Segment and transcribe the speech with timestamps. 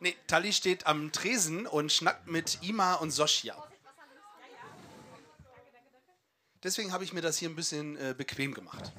[0.00, 3.56] Nee, Tali steht am Tresen und schnackt mit Ima und Soschia.
[6.62, 8.92] Deswegen habe ich mir das hier ein bisschen äh, bequem gemacht.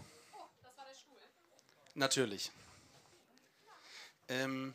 [1.95, 2.51] Natürlich.
[4.29, 4.73] Ähm,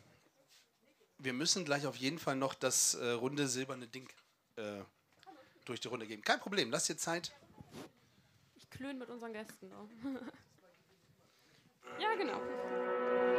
[1.19, 4.09] wir müssen gleich auf jeden Fall noch das äh, runde silberne Ding
[4.57, 4.83] äh,
[5.65, 6.23] durch die Runde geben.
[6.23, 7.33] Kein Problem, lass dir Zeit.
[8.57, 9.71] Ich klöne mit unseren Gästen.
[11.99, 12.41] Ja, genau.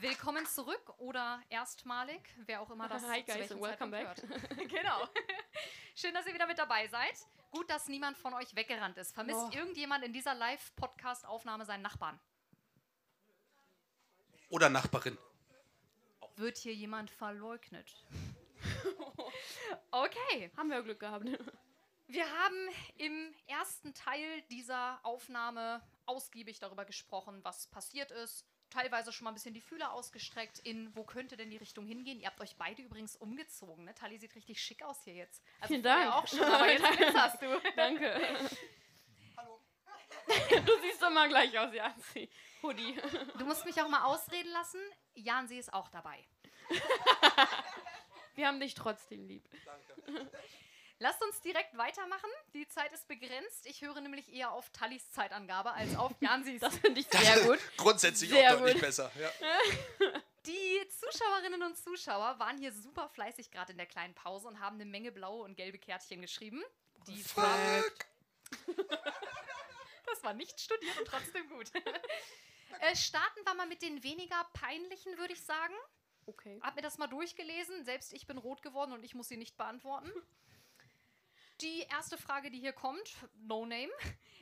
[0.00, 4.58] Willkommen zurück oder erstmalig, wer auch immer das Hi, zu guys, welchem and welcome Zeitpunkt
[4.58, 4.68] hört.
[4.70, 5.08] genau.
[5.94, 7.12] Schön, dass ihr wieder mit dabei seid.
[7.50, 9.12] Gut, dass niemand von euch weggerannt ist.
[9.12, 9.50] Vermisst Oh.
[9.52, 12.18] irgendjemand in dieser Live-Podcast-Aufnahme seinen Nachbarn?
[14.48, 15.18] Oder Nachbarin.
[16.36, 17.94] Wird hier jemand verleugnet?
[19.90, 20.50] okay.
[20.56, 21.26] Haben wir Glück gehabt.
[22.06, 28.46] Wir haben im ersten Teil dieser Aufnahme ausgiebig darüber gesprochen, was passiert ist.
[28.70, 32.20] Teilweise schon mal ein bisschen die Fühler ausgestreckt in, wo könnte denn die Richtung hingehen.
[32.20, 33.84] Ihr habt euch beide übrigens umgezogen.
[33.84, 33.94] Ne?
[33.94, 35.42] Tali sieht richtig schick aus hier jetzt.
[35.60, 36.12] Also Vielen Dank.
[36.14, 37.60] auch schon, aber jetzt glitzerst du.
[37.76, 38.48] Danke.
[39.36, 39.60] Hallo.
[40.64, 42.30] du siehst immer gleich aus, Janzi.
[42.62, 42.96] Hoodie.
[43.38, 44.80] Du musst mich auch mal ausreden lassen.
[45.14, 46.24] Jansi ist auch dabei.
[48.34, 49.48] Wir haben dich trotzdem lieb.
[51.02, 52.28] Lasst uns direkt weitermachen.
[52.52, 53.64] Die Zeit ist begrenzt.
[53.64, 56.60] Ich höre nämlich eher auf Tallis Zeitangabe als auf Jansis.
[56.60, 57.58] Das finde ich sehr gut.
[57.78, 58.82] Grundsätzlich Sehr auch deutlich gut.
[58.82, 59.10] besser.
[59.18, 59.30] Ja.
[60.46, 64.76] Die Zuschauerinnen und Zuschauer waren hier super fleißig gerade in der kleinen Pause und haben
[64.76, 66.62] eine Menge blaue und gelbe Kärtchen geschrieben.
[67.06, 67.84] Die Farben.
[70.06, 71.70] Das war nicht studiert und trotzdem gut.
[72.80, 75.74] äh, starten wir mal mit den weniger peinlichen, würde ich sagen.
[76.26, 76.58] Okay.
[76.62, 77.84] Hab mir das mal durchgelesen.
[77.84, 80.10] Selbst ich bin rot geworden und ich muss sie nicht beantworten.
[81.60, 83.90] Die erste Frage, die hier kommt, No Name.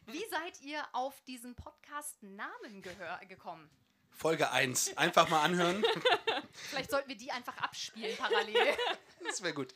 [0.07, 3.69] Wie seid ihr auf diesen Podcast-Namen gehör- gekommen?
[4.11, 4.97] Folge 1.
[4.97, 5.85] Einfach mal anhören.
[6.53, 8.75] Vielleicht sollten wir die einfach abspielen parallel.
[9.25, 9.75] Das wäre gut.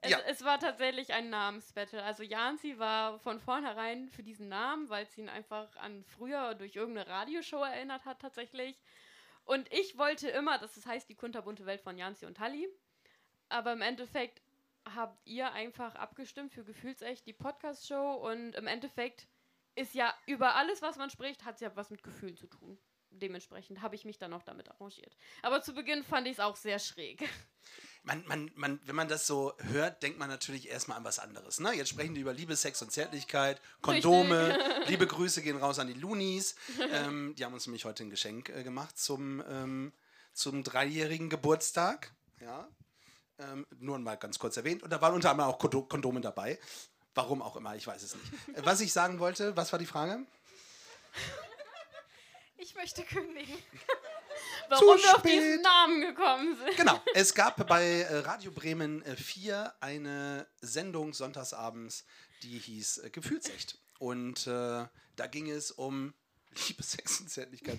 [0.00, 0.18] Es, Ja.
[0.26, 2.02] es war tatsächlich ein Namensbattle.
[2.02, 6.74] Also Janzi war von vornherein für diesen Namen, weil es ihn einfach an früher durch
[6.74, 8.76] irgendeine Radioshow erinnert hat tatsächlich.
[9.44, 12.68] Und ich wollte immer, dass es heißt die kunterbunte Welt von Janzi und Tali.
[13.48, 14.41] Aber im Endeffekt
[14.94, 19.28] habt ihr einfach abgestimmt für Gefühlsecht die Podcast-Show und im Endeffekt
[19.74, 22.78] ist ja über alles, was man spricht, hat es ja was mit Gefühlen zu tun.
[23.10, 25.16] Dementsprechend habe ich mich dann noch damit arrangiert.
[25.42, 27.28] Aber zu Beginn fand ich es auch sehr schräg.
[28.04, 31.60] Man, man, man, wenn man das so hört, denkt man natürlich erstmal an was anderes.
[31.60, 31.72] Ne?
[31.72, 34.58] Jetzt sprechen die über Liebe, Sex und Zärtlichkeit, Kondome.
[34.88, 36.56] Liebe Grüße gehen raus an die Loonies.
[36.90, 39.92] Ähm, die haben uns nämlich heute ein Geschenk äh, gemacht zum, ähm,
[40.32, 42.12] zum dreijährigen Geburtstag.
[42.40, 42.68] Ja.
[43.38, 44.82] Ähm, nur mal ganz kurz erwähnt.
[44.82, 46.58] Und da waren unter anderem auch Kondo Kondome dabei.
[47.14, 48.32] Warum auch immer, ich weiß es nicht.
[48.54, 50.24] Äh, Was ich sagen wollte, was war die Frage?
[52.56, 53.56] Ich möchte kündigen.
[54.68, 56.76] Warum wir auf diesen Namen gekommen sind.
[56.76, 62.04] Genau, es gab bei äh, Radio Bremen äh, 4 eine Sendung sonntagsabends,
[62.42, 63.78] die hieß äh, Gefühlsecht.
[63.98, 66.14] Und äh, da ging es um
[66.68, 67.78] Liebe, Sex und Zärtlichkeit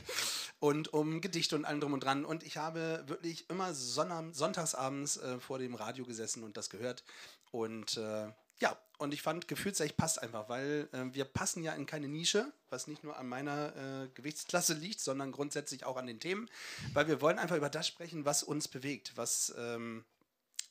[0.59, 2.25] und um Gedichte und allem drum und dran.
[2.25, 7.03] Und ich habe wirklich immer sonntagsabends äh, vor dem Radio gesessen und das gehört.
[7.51, 11.85] Und äh, ja, und ich fand, Gefühlsecht passt einfach, weil äh, wir passen ja in
[11.85, 16.19] keine Nische, was nicht nur an meiner äh, Gewichtsklasse liegt, sondern grundsätzlich auch an den
[16.19, 16.50] Themen,
[16.94, 20.06] weil wir wollen einfach über das sprechen, was uns bewegt, was ähm,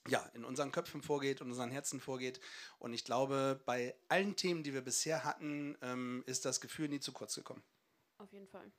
[0.09, 2.41] ja, in unseren Köpfen vorgeht und unseren Herzen vorgeht.
[2.79, 7.01] Und ich glaube, bei allen Themen, die wir bisher hatten, ähm, ist das Gefühl nie
[7.01, 7.63] zu kurz gekommen.
[8.23, 8.71] Auf jeden Fall.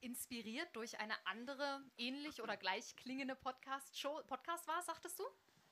[0.00, 4.22] Inspiriert durch eine andere, ähnlich oder gleich klingende Podcast-Show.
[4.26, 5.24] Podcast war, es, sagtest du?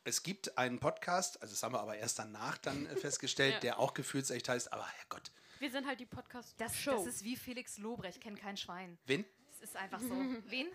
[0.04, 3.60] Es gibt einen Podcast, also das haben wir aber erst danach dann äh, festgestellt, Ja.
[3.60, 5.30] der auch gefühlsecht heißt, aber Herrgott,
[5.60, 8.98] Wir sind halt die podcast Das, show das ist wie Felix Lobrecht, kennt kein Schwein.
[9.06, 9.24] wen?
[9.50, 10.10] Es ist einfach so.
[10.46, 10.68] Wen?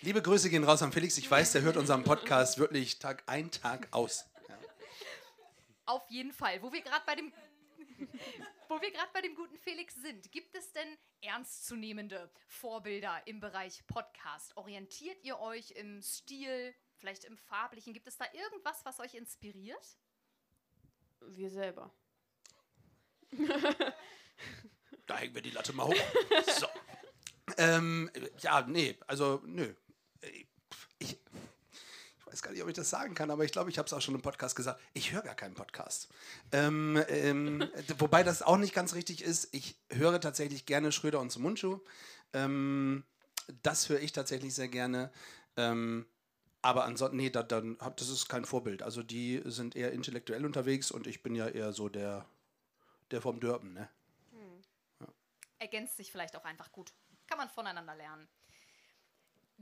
[0.00, 1.18] Liebe Grüße gehen raus an Felix.
[1.18, 4.24] Ich weiß, der hört unseren Podcast wirklich Tag ein, Tag aus.
[4.48, 4.58] Ja.
[5.84, 6.62] Auf jeden Fall.
[6.62, 7.30] Wo wir gerade bei dem
[8.68, 13.86] wo wir gerade bei dem guten Felix sind, gibt es denn ernstzunehmende Vorbilder im Bereich
[13.86, 14.56] Podcast?
[14.56, 17.92] Orientiert ihr euch im Stil, vielleicht im farblichen?
[17.92, 19.98] Gibt es da irgendwas, was euch inspiriert?
[21.20, 21.92] Wir selber.
[25.06, 25.94] Da hängen wir die Latte mal hoch.
[26.46, 26.66] So.
[27.58, 29.74] ähm, ja, nee, also nö.
[32.30, 34.00] Weiß gar nicht, ob ich das sagen kann, aber ich glaube, ich habe es auch
[34.00, 34.80] schon im Podcast gesagt.
[34.94, 36.08] Ich höre gar keinen Podcast.
[36.52, 37.68] Ähm, ähm,
[37.98, 39.48] wobei das auch nicht ganz richtig ist.
[39.52, 41.80] Ich höre tatsächlich gerne Schröder und Sumunchu.
[42.32, 43.04] Ähm,
[43.62, 45.10] das höre ich tatsächlich sehr gerne.
[45.56, 46.06] Ähm,
[46.62, 48.82] aber ansonsten, nee, da, dann, das ist kein Vorbild.
[48.82, 52.26] Also die sind eher intellektuell unterwegs und ich bin ja eher so der,
[53.10, 53.88] der vom Dörpen, ne?
[55.60, 56.92] ergänzt sich vielleicht auch einfach gut.
[57.26, 58.26] Kann man voneinander lernen.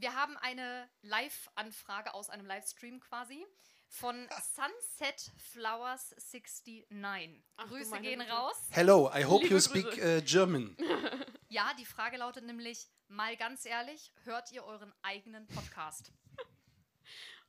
[0.01, 3.45] Wir haben eine Live-Anfrage aus einem Livestream quasi
[3.89, 7.43] von Sunset Flowers 69.
[7.57, 8.55] Ach Grüße gehen raus.
[8.71, 10.77] Hello, I hope Liebe you speak äh, German.
[11.51, 16.13] Ja, die Frage lautet nämlich, mal ganz ehrlich, hört ihr euren eigenen Podcast?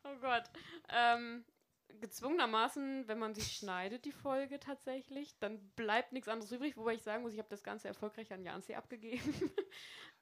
[0.06, 0.46] Oh Gott.
[0.88, 1.44] Ähm,
[2.00, 7.04] gezwungenermaßen, wenn man sie schneidet, die Folge tatsächlich, dann bleibt nichts anderes übrig, wobei ich
[7.04, 9.52] sagen muss, ich habe das Ganze erfolgreich an Jansi abgegeben.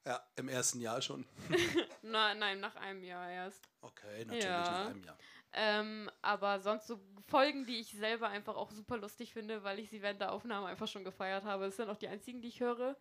[0.08, 1.26] Ja, im ersten Jahr schon.
[2.02, 3.62] Na, nein, nach einem Jahr erst.
[3.82, 4.62] Okay, natürlich Ja.
[4.62, 5.18] nach einem Jahr.
[5.52, 9.90] Ähm, aber sonst so Folgen, die ich selber einfach auch super lustig finde, weil ich
[9.90, 11.66] sie während der Aufnahme einfach schon gefeiert habe.
[11.66, 12.96] Das sind auch die einzigen, die ich höre.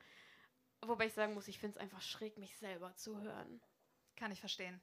[0.81, 3.61] Wobei ich sagen muss, ich finde es einfach schräg, mich selber zu hören.
[4.17, 4.81] Kann ich verstehen.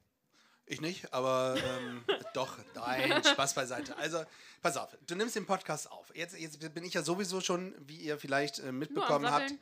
[0.65, 3.95] Ich nicht, aber ähm, doch, nein, Spaß beiseite.
[3.97, 4.23] Also,
[4.63, 6.11] pass auf, du nimmst den Podcast auf.
[6.15, 9.53] Jetzt, jetzt bin ich ja sowieso schon, wie ihr vielleicht äh, mitbekommen habt.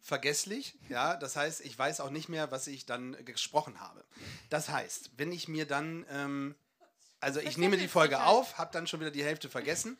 [0.00, 0.74] Vergesslich.
[0.88, 4.04] Ja, das heißt, ich weiß auch nicht mehr, was ich dann gesprochen habe.
[4.50, 6.54] Das heißt, wenn ich mir dann, ähm,
[7.20, 9.98] also ich nehme die Folge auf, habe dann schon wieder die Hälfte vergessen,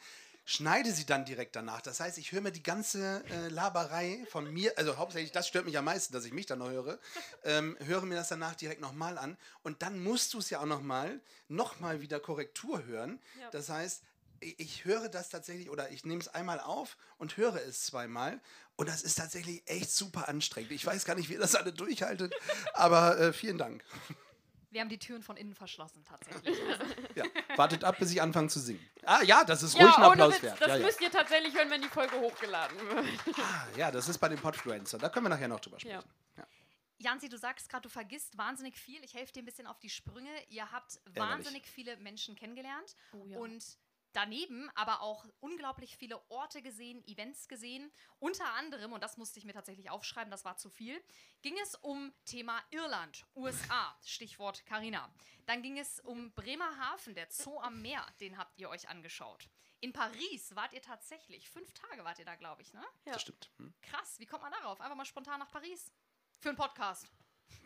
[0.48, 1.82] schneide sie dann direkt danach.
[1.82, 5.66] Das heißt, ich höre mir die ganze äh, Laberei von mir, also hauptsächlich, das stört
[5.66, 6.98] mich am meisten, dass ich mich dann noch höre,
[7.44, 10.66] ähm, höre mir das danach direkt nochmal an und dann musst du es ja auch
[10.66, 13.20] nochmal, nochmal wieder Korrektur hören.
[13.50, 14.02] Das heißt,
[14.40, 18.40] ich höre das tatsächlich oder ich nehme es einmal auf und höre es zweimal.
[18.76, 20.70] Und das ist tatsächlich echt super anstrengend.
[20.72, 22.34] Ich weiß gar nicht, wie ihr das alle durchhaltet,
[22.74, 23.82] aber äh, vielen Dank.
[24.70, 26.58] Wir haben die Türen von innen verschlossen, tatsächlich.
[27.14, 27.24] Ja.
[27.56, 28.86] Wartet ab, bis ich anfange zu singen.
[29.04, 30.60] Ah ja, das ist Ja, ruhig ein Applaus Witz, wert.
[30.60, 30.84] das Ja, ja.
[30.86, 33.06] müsst ihr tatsächlich hören, wenn die Folge hochgeladen wird.
[33.38, 34.98] Ah, ja, das ist bei den Podfluencer.
[34.98, 36.04] Da können wir nachher noch drüber sprechen.
[36.36, 36.46] Ja.
[37.00, 39.02] Jansi, du sagst gerade, du vergisst wahnsinnig viel.
[39.04, 40.30] Ich helfe dir ein bisschen auf die Sprünge.
[40.48, 43.38] Ihr habt wahnsinnig viele Menschen kennengelernt Oh ja.
[43.38, 43.64] und
[44.12, 47.92] daneben aber auch unglaublich viele Orte gesehen, Events gesehen.
[48.18, 51.02] Unter anderem, und das musste ich mir tatsächlich aufschreiben, das war zu viel,
[51.42, 55.12] ging es um Thema Irland, USA, Stichwort Carina.
[55.46, 59.48] Dann ging es um Bremerhaven, der Zoo am Meer, den habt ihr euch angeschaut.
[59.80, 62.84] In Paris wart ihr tatsächlich, fünf Tage wart ihr da, glaube ich, ne?
[63.04, 63.12] Ja.
[63.12, 63.50] Das stimmt.
[63.58, 63.72] Hm.
[63.80, 64.80] Krass, wie kommt man darauf?
[64.80, 65.92] Einfach mal spontan nach Paris.
[66.40, 67.06] Für einen Podcast.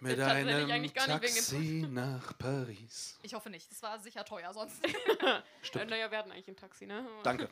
[0.00, 3.19] Mit tatsächlich einem eigentlich gar nicht wegen dem Taxi nach Paris.
[3.23, 3.70] Ich hoffe nicht.
[3.70, 4.81] Das war sicher teuer sonst.
[5.75, 7.06] Äh, naja, wir hatten eigentlich ein Taxi, ne?
[7.23, 7.49] Danke.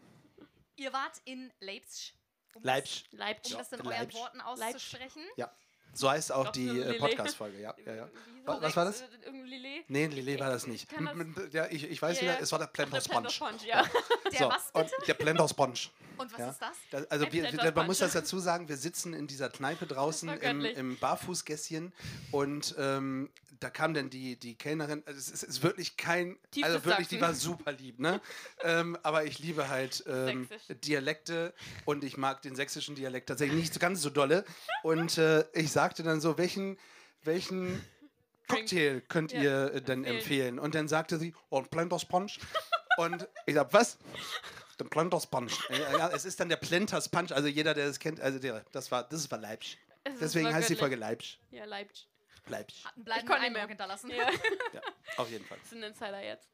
[0.76, 2.14] Ihr wart in Leipzig.
[2.54, 3.04] Um Leipzig.
[3.10, 3.54] Das, Leipzig.
[3.54, 3.98] um das in Leipzig.
[3.98, 5.22] euren Worten auszusprechen.
[5.36, 5.50] Ja.
[5.94, 6.98] So heißt auch die äh?
[6.98, 7.74] Podcast-Folge, ja.
[7.86, 8.08] ja, ja.
[8.44, 9.00] Was, was war das?
[9.00, 9.84] Äh, Irgendein Lillet?
[9.88, 10.88] Nee, Lillet war das nicht.
[10.92, 13.30] Das- Ja, ich, ich weiß Ja, wieder, es war der Der Blender Sponge.
[13.30, 13.82] Sponge, ja.
[14.32, 15.02] Der so, was und bitte?
[15.06, 15.78] der Blender Sponge.
[16.18, 16.50] Und was Ja.
[16.50, 16.76] ist das?
[16.90, 20.28] Das, also wir, wir, man muss das dazu sagen, wir sitzen in dieser Kneipe draußen
[20.28, 21.92] im, im Barfußgässchen
[22.30, 23.30] und ähm,
[23.60, 27.08] da kam dann die, die Kellnerin, also es ist, ist wirklich kein, Tiefstes also wirklich,
[27.08, 27.28] die Sachsen.
[27.28, 28.20] war super lieb, ne?
[28.62, 30.48] ähm, aber ich liebe halt ähm.
[30.84, 31.54] Dialekte
[31.86, 34.44] und ich mag den sächsischen Dialekt tatsächlich nicht so ganz so dolle
[34.82, 36.78] und äh, ich sagte dann so, welchen,
[37.22, 37.82] welchen
[38.48, 40.16] Cocktail könnt Ja, ihr äh, denn empfehlen.
[40.18, 40.58] empfehlen?
[40.58, 42.32] Und dann sagte sie, oh, ein Blender Sponge.
[42.98, 43.98] und ich sag, was?
[44.78, 45.68] Der Planters Punch.
[45.70, 47.32] Ja, ja, es ist dann der Planters Punch.
[47.32, 49.78] Also jeder, der das kennt, also der, das war, das war Leipzig.
[50.04, 50.76] Es Deswegen heißt die.
[50.76, 51.40] Folge Leipzig.
[51.50, 52.08] Ja, Leipzig.
[52.48, 52.84] Leipzig.
[52.84, 54.10] Hat einen bleibenden konnte Eindruck hinterlassen.
[54.10, 54.30] Ja,
[54.72, 54.80] Ja,
[55.16, 55.58] auf jeden Fall.
[55.58, 56.48] das ist ein Insider jetzt.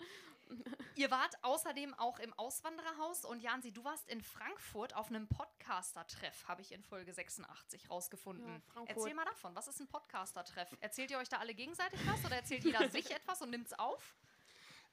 [0.95, 6.49] Ihr wart außerdem auch im Auswandererhaus und Jansi, du warst in Frankfurt auf einem Podcaster-Treff,
[6.49, 8.62] habe ich in Folge 86 rausgefunden.
[8.76, 8.83] Ja.
[8.87, 10.69] Erzähl mal davon, was ist ein Podcaster-Treff?
[10.81, 13.79] Erzählt ihr euch da alle gegenseitig was oder erzählt jeder sich etwas und nimmt es
[13.79, 14.14] auf?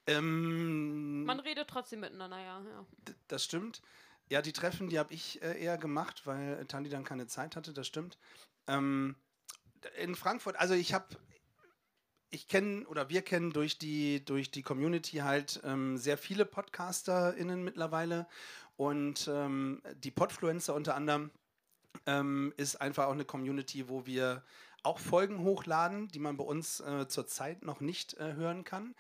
[0.08, 2.62] Ähm, Man redet trotzdem miteinander, ja.
[2.62, 2.86] ja.
[3.28, 3.82] das stimmt.
[4.30, 7.74] Ja, die Treffen, die habe ich äh, eher gemacht, weil Tandi dann keine Zeit hatte,
[7.74, 8.18] das stimmt.
[8.68, 9.16] Ähm,
[9.98, 11.08] in Frankfurt, also ich habe,
[12.30, 17.64] ich kenne oder wir kennen durch die, durch die Community halt ähm, sehr viele PodcasterInnen
[17.64, 18.28] mittlerweile
[18.78, 21.32] und ähm, die Podfluencer unter anderem
[22.06, 24.44] ähm, ist einfach auch eine Community, wo wir
[24.84, 28.96] auch Folgen hochladen, die man bei uns äh, zurzeit noch nicht äh, hören kann.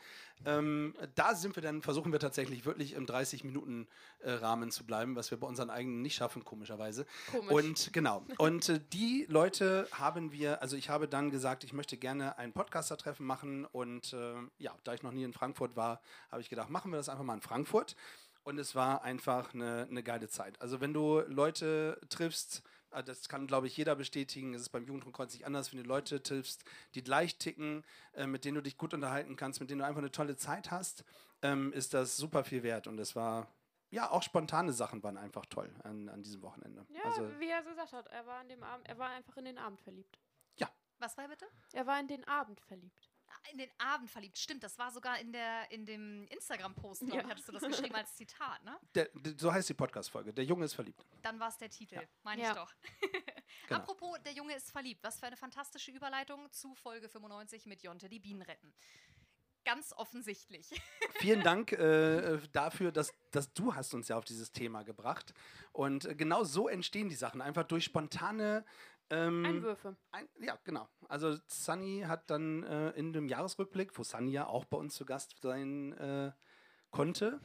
[0.45, 5.39] Ähm, da sind wir dann, versuchen wir tatsächlich wirklich im 30-Minuten-Rahmen zu bleiben, was wir
[5.39, 7.05] bei unseren eigenen nicht schaffen, komischerweise.
[7.31, 7.51] Komisch.
[7.51, 8.23] Und genau.
[8.37, 12.53] Und äh, die Leute haben wir, also ich habe dann gesagt, ich möchte gerne ein
[12.53, 13.65] Podcaster-Treffen machen.
[13.65, 16.97] Und äh, ja, da ich noch nie in Frankfurt war, habe ich gedacht, machen wir
[16.97, 17.95] das einfach mal in Frankfurt.
[18.43, 20.61] Und es war einfach eine, eine geile Zeit.
[20.61, 24.53] Also wenn du Leute triffst, Äh, Das kann, glaube ich, jeder bestätigen.
[24.53, 26.63] Es ist beim Jugendrundkreuz nicht anders, wenn du Leute triffst,
[26.95, 29.99] die gleich ticken, äh, mit denen du dich gut unterhalten kannst, mit denen du einfach
[29.99, 31.03] eine tolle Zeit hast,
[31.41, 32.87] ähm, ist das super viel wert.
[32.87, 33.47] Und es war,
[33.89, 36.85] ja, auch spontane Sachen waren einfach toll an, an diesem Wochenende.
[36.89, 39.37] Ja, also, wie er so gesagt hat, er war an dem Abend, er war einfach
[39.37, 40.19] in den Abend verliebt.
[40.99, 41.45] Was war bitte?
[41.71, 43.08] Er war in den Abend verliebt.
[43.51, 44.37] In den Abend verliebt.
[44.37, 47.29] Stimmt, das war sogar in, der, in dem Instagram-Post, glaube ich, Ja.
[47.29, 48.77] hattest du das geschrieben als Zitat, ne?
[48.95, 50.33] der, so heißt die Podcast-Folge.
[50.33, 51.03] Der Junge ist verliebt.
[51.21, 52.01] Dann war es der Titel, Ja.
[52.23, 52.49] meine Ja.
[52.51, 52.73] ich doch.
[53.67, 53.81] Genau.
[53.81, 55.03] Apropos, der Junge ist verliebt.
[55.03, 58.73] Was für eine fantastische Überleitung zu Folge 95 mit Jonte die Bienen retten.
[59.65, 60.69] Ganz offensichtlich.
[61.19, 65.33] Vielen Dank äh, dafür, dass, dass du hast uns ja auf dieses Thema gebracht.
[65.71, 67.41] Und genau so entstehen die Sachen.
[67.41, 68.65] Einfach durch spontane
[69.09, 69.95] ähm, Einwürfe.
[70.11, 70.87] Ein, ja, genau.
[71.07, 75.05] Also Sunny hat dann äh, in dem Jahresrückblick, wo Sunny ja auch bei uns zu
[75.05, 76.31] Gast sein äh,
[76.91, 77.39] konnte,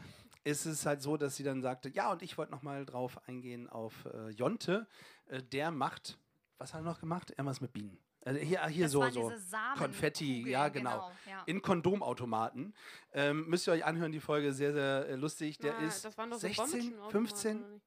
[0.44, 3.18] ist es halt so, dass sie dann sagte, ja, und ich wollte noch mal drauf
[3.26, 4.86] eingehen auf äh, Jonte.
[5.26, 6.18] Äh, der macht,
[6.58, 7.30] was hat er noch gemacht?
[7.30, 7.98] Irgendwas mit Bienen.
[8.24, 9.32] Also hier hier Das so, so
[9.76, 11.10] Konfetti, Kugeln, ja, genau.
[11.26, 11.42] ja.
[11.44, 12.74] In Kondomautomaten.
[13.12, 15.58] Ähm, müsst ihr euch anhören, die Folge sehr, sehr äh, lustig.
[15.58, 17.82] Der Ah, ist das waren doch so 16, Bombenautomaten, 15.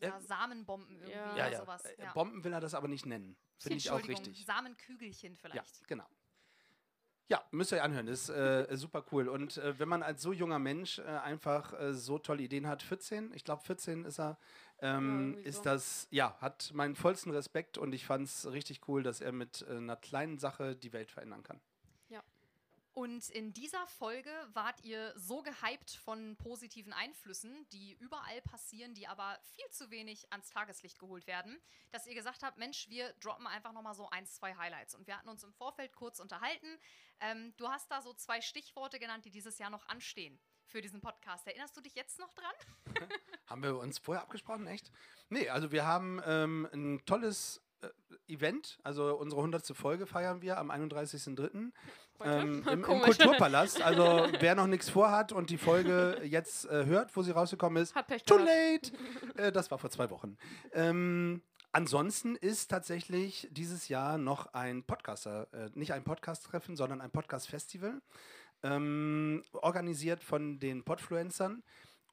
[0.00, 1.32] ja, Samenbomben irgendwie Ja.
[1.32, 1.58] oder Ja, ja.
[1.60, 1.84] sowas.
[1.84, 2.12] Äh, Ja.
[2.12, 3.36] Bomben will er das aber nicht nennen.
[3.58, 4.46] Finde ich auch Entschuldigung, richtig.
[4.46, 5.88] Samenkügelchen Ja, vielleicht.
[5.88, 6.06] genau.
[7.28, 8.06] Ja, müsst ihr anhören.
[8.06, 9.28] Das ist äh, super cool.
[9.28, 12.82] Und äh, wenn man als so junger Mensch äh, einfach äh, so tolle Ideen hat,
[12.84, 14.38] 14, ich glaube 14 ist er,
[14.78, 15.62] ähm, ist so.
[15.64, 19.62] das, ja, hat meinen vollsten Respekt und ich fand es richtig cool, dass er mit
[19.62, 21.60] äh, einer kleinen Sache die Welt verändern kann.
[22.96, 29.06] Und in dieser Folge wart ihr so gehypt von positiven Einflüssen, die überall passieren, die
[29.06, 31.60] aber viel zu wenig ans Tageslicht geholt werden,
[31.92, 34.94] dass ihr gesagt habt, Mensch, wir droppen einfach nochmal so ein, zwei Highlights.
[34.94, 36.78] Und wir hatten uns im Vorfeld kurz unterhalten.
[37.20, 41.02] Ähm, du hast da so zwei Stichworte genannt, die dieses Jahr noch anstehen für diesen
[41.02, 41.46] Podcast.
[41.46, 42.54] Erinnerst du dich jetzt noch dran?
[43.46, 44.90] Haben wir uns vorher abgesprochen, echt?
[45.28, 47.88] Nee, also wir haben ähm, ein tolles äh,
[48.26, 49.76] Event, also unsere 100.
[49.76, 51.72] Folge feiern wir am 31.03.
[52.24, 53.00] Ähm, im, Im.
[53.02, 53.82] Kulturpalast.
[53.82, 57.94] Also wer noch nichts vorhat und die Folge jetzt äh, hört, wo sie rausgekommen ist,
[57.94, 58.92] Hat Pech too late.
[59.36, 60.36] äh, das war vor zwei Wochen.
[60.72, 61.42] Ähm,
[61.72, 68.00] ansonsten ist tatsächlich dieses Jahr noch ein Podcaster, äh, nicht ein Podcast-Treffen, sondern ein Podcast-Festival,
[68.62, 71.62] ähm, organisiert von den Podfluencern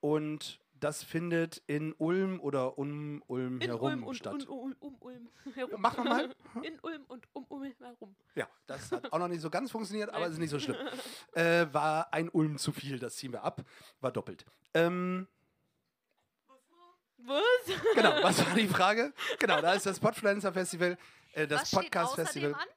[0.02, 4.34] und das findet in Ulm oder um Ulm In herum Ulm und statt.
[4.34, 5.82] un, um, um Ulm herum.
[5.82, 6.36] Machen wir mal.
[6.64, 8.16] In Ulm und um Ulm herum.
[8.36, 10.78] Ja, das hat auch noch nicht so ganz funktioniert, aber es ist nicht so schlimm.
[11.36, 13.64] Äh, war ein Ulm zu viel, das ziehen wir ab.
[14.02, 14.46] War doppelt.
[14.74, 15.28] Ähm,
[17.18, 17.42] Was?
[17.96, 19.14] genau, was war die Frage?
[19.40, 20.98] Genau, da ist das Podfluencer Festival,
[21.32, 22.54] äh, das Was steht Podcast Festival.
[22.54, 22.68] an?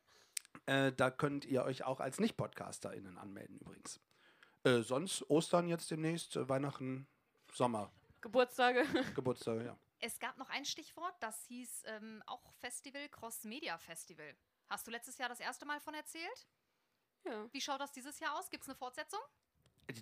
[0.74, 4.00] Äh, da könnt ihr euch auch als Nicht-PodcasterInnen anmelden übrigens.
[4.64, 7.06] Äh, sonst Ostern jetzt demnächst, äh, Weihnachten,
[7.56, 8.84] Sommer, Geburtstage.
[9.14, 9.78] Geburtstag, ja.
[9.98, 14.36] Es gab noch ein Stichwort, das hieß ähm, auch Festival, Cross-Media Festival.
[14.68, 16.46] Hast du letztes Jahr das erste Mal von erzählt?
[17.24, 17.50] Ja.
[17.52, 18.50] Wie schaut das dieses Jahr aus?
[18.50, 19.20] Gibt es eine Fortsetzung?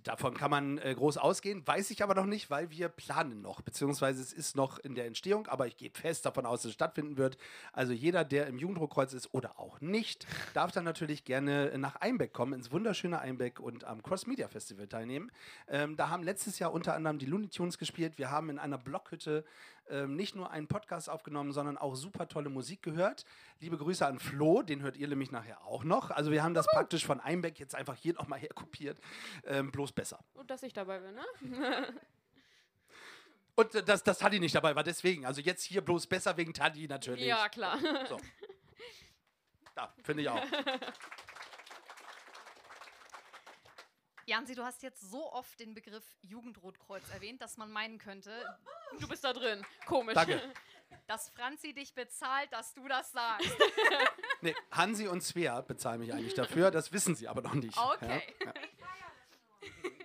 [0.02, 3.60] Davon kann man äh, groß ausgehen, weiß ich aber noch nicht, weil wir planen noch,
[3.60, 6.74] beziehungsweise es ist noch in der Entstehung, aber ich gehe fest davon aus, dass es
[6.74, 7.36] stattfinden wird.
[7.72, 12.32] Also jeder, der im Jugenddruckkreuz ist oder auch nicht, darf dann natürlich gerne nach Einbeck
[12.32, 15.30] kommen, ins wunderschöne Einbeck und am Cross Media Festival teilnehmen.
[15.68, 18.16] Ähm, da haben letztes Jahr unter anderem die Looney Tunes gespielt.
[18.16, 19.44] Wir haben in einer Blockhütte
[19.88, 23.24] ähm, nicht nur einen Podcast aufgenommen, sondern auch super tolle Musik gehört.
[23.60, 26.10] Liebe Grüße an Flo, den hört ihr nämlich nachher auch noch.
[26.10, 29.00] Also wir haben das praktisch von Einbeck jetzt einfach hier nochmal herkopiert,
[29.44, 30.20] ähm, bloß besser.
[30.34, 31.94] Und dass ich dabei bin, ne?
[33.56, 35.26] Und äh, dass, dass Taddy nicht dabei war, deswegen.
[35.26, 37.26] Also jetzt hier bloß besser wegen Taddy natürlich.
[37.26, 37.78] Ja, klar.
[38.08, 38.18] So.
[39.74, 40.42] Da, finde ich auch.
[44.26, 48.30] Jansi, du hast jetzt so oft den Begriff Jugendrotkreuz erwähnt, dass man meinen könnte,
[49.00, 49.64] Du bist da drin.
[49.86, 50.14] Komisch.
[50.14, 50.40] Danke.
[51.06, 53.50] dass Franzi dich bezahlt, dass du das sagst.
[54.40, 57.78] Nee, Hansi und Svea bezahlen mich eigentlich dafür, das wissen sie aber noch nicht.
[57.78, 58.22] Okay.
[58.44, 58.52] Ja?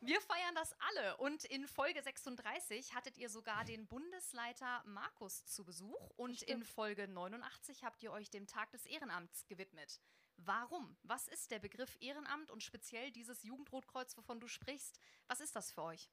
[0.00, 5.64] Wir feiern das alle und in Folge 36 hattet ihr sogar den Bundesleiter Markus zu
[5.64, 10.00] Besuch und in Folge 89 habt ihr euch dem Tag des Ehrenamts gewidmet.
[10.36, 10.96] Warum?
[11.02, 15.00] Was ist der Begriff Ehrenamt und speziell dieses Jugendrotkreuz, wovon du sprichst?
[15.28, 16.10] Was ist das für euch?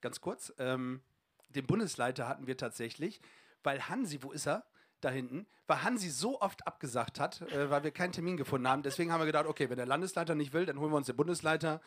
[0.00, 1.02] Ganz kurz, ähm,
[1.50, 3.20] den Bundesleiter hatten wir tatsächlich,
[3.62, 4.66] weil Hansi, wo ist er?
[5.00, 8.82] Da hinten, weil Hansi so oft abgesagt hat, äh, weil wir keinen Termin gefunden haben.
[8.82, 11.16] Deswegen haben wir gedacht, okay, wenn der Landesleiter nicht will, dann holen wir uns den
[11.16, 11.80] Bundesleiter.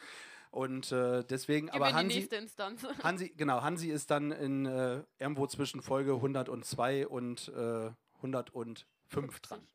[0.54, 2.84] Und äh, deswegen, Gehen aber in die Hansi, nächste Instanz.
[3.04, 9.68] Hansi, genau, Hansi ist dann in äh, irgendwo zwischen Folge 102 und äh, 105 dran.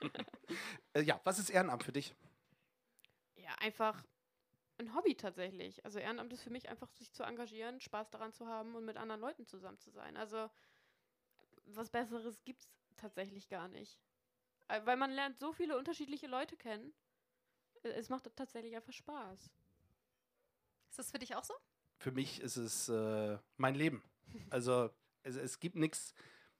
[0.94, 2.14] äh, ja, was ist Ehrenamt für dich?
[3.34, 4.04] Ja, einfach
[4.78, 5.84] ein Hobby tatsächlich.
[5.84, 8.98] Also Ehrenamt ist für mich einfach, sich zu engagieren, Spaß daran zu haben und mit
[8.98, 10.16] anderen Leuten zusammen zu sein.
[10.16, 10.48] Also
[11.64, 13.98] was Besseres gibt es tatsächlich gar nicht.
[14.68, 16.94] Äh, Weil man lernt so viele unterschiedliche Leute kennen.
[17.82, 19.50] Äh, Es macht tatsächlich einfach Spaß.
[20.90, 21.54] Ist das für dich auch so?
[21.98, 24.02] Für mich ist es äh, mein Leben.
[24.50, 24.90] Also
[25.22, 26.14] es, es gibt nichts,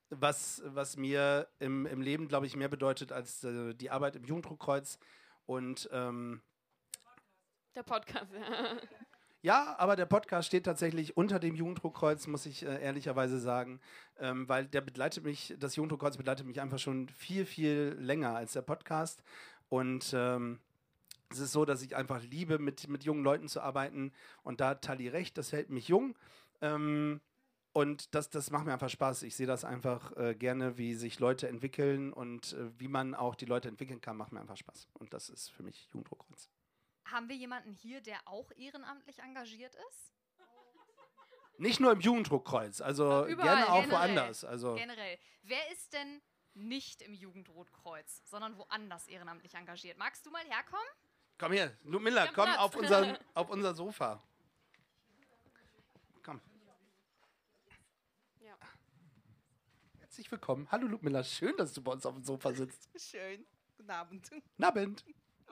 [0.08, 4.24] was, was mir im, im Leben, glaube ich, mehr bedeutet als äh, die Arbeit im
[4.24, 4.98] Jugenddruckkreuz.
[5.46, 6.42] Und ähm,
[7.74, 8.76] Der Podcast, ja.
[9.42, 13.80] Ja, aber der Podcast steht tatsächlich unter dem Jugenddruckkreuz, muss ich äh, ehrlicherweise sagen,
[14.18, 18.52] ähm, weil der begleitet mich, das Jugenddruckkreuz begleitet mich einfach schon viel, viel länger als
[18.52, 19.22] der Podcast.
[19.70, 20.60] Und ähm,
[21.30, 24.12] es ist so, dass ich einfach liebe, mit, mit jungen Leuten zu arbeiten.
[24.42, 26.16] Und da hat Tali recht, das hält mich jung.
[26.60, 27.20] Ähm,
[27.72, 29.22] und das, das macht mir einfach Spaß.
[29.22, 33.36] Ich sehe das einfach äh, gerne, wie sich Leute entwickeln und äh, wie man auch
[33.36, 34.88] die Leute entwickeln kann, macht mir einfach Spaß.
[34.94, 36.50] Und das ist für mich Jugenddruckkreuz.
[37.04, 40.12] Haben wir jemanden hier, der auch ehrenamtlich engagiert ist?
[41.58, 44.00] Nicht nur im Jugenddruckkreuz, also Überall, gerne auch generell.
[44.00, 44.44] woanders.
[44.44, 45.18] Also Generell.
[45.42, 46.22] Wer ist denn
[46.54, 49.98] nicht im Jugendrotkreuz, sondern woanders ehrenamtlich engagiert?
[49.98, 50.86] Magst du mal herkommen?
[51.40, 52.58] Komm her, Ludmilla, komm Platz.
[52.58, 54.22] auf unser, auf unser Sofa.
[56.22, 56.40] Komm.
[58.40, 58.54] Ja.
[59.98, 60.70] Herzlich willkommen.
[60.70, 62.90] Hallo Ludmilla, schön, dass du bei uns auf dem Sofa sitzt.
[63.10, 63.46] Schön.
[63.78, 64.30] Guten Abend.
[64.30, 65.04] Guten Abend.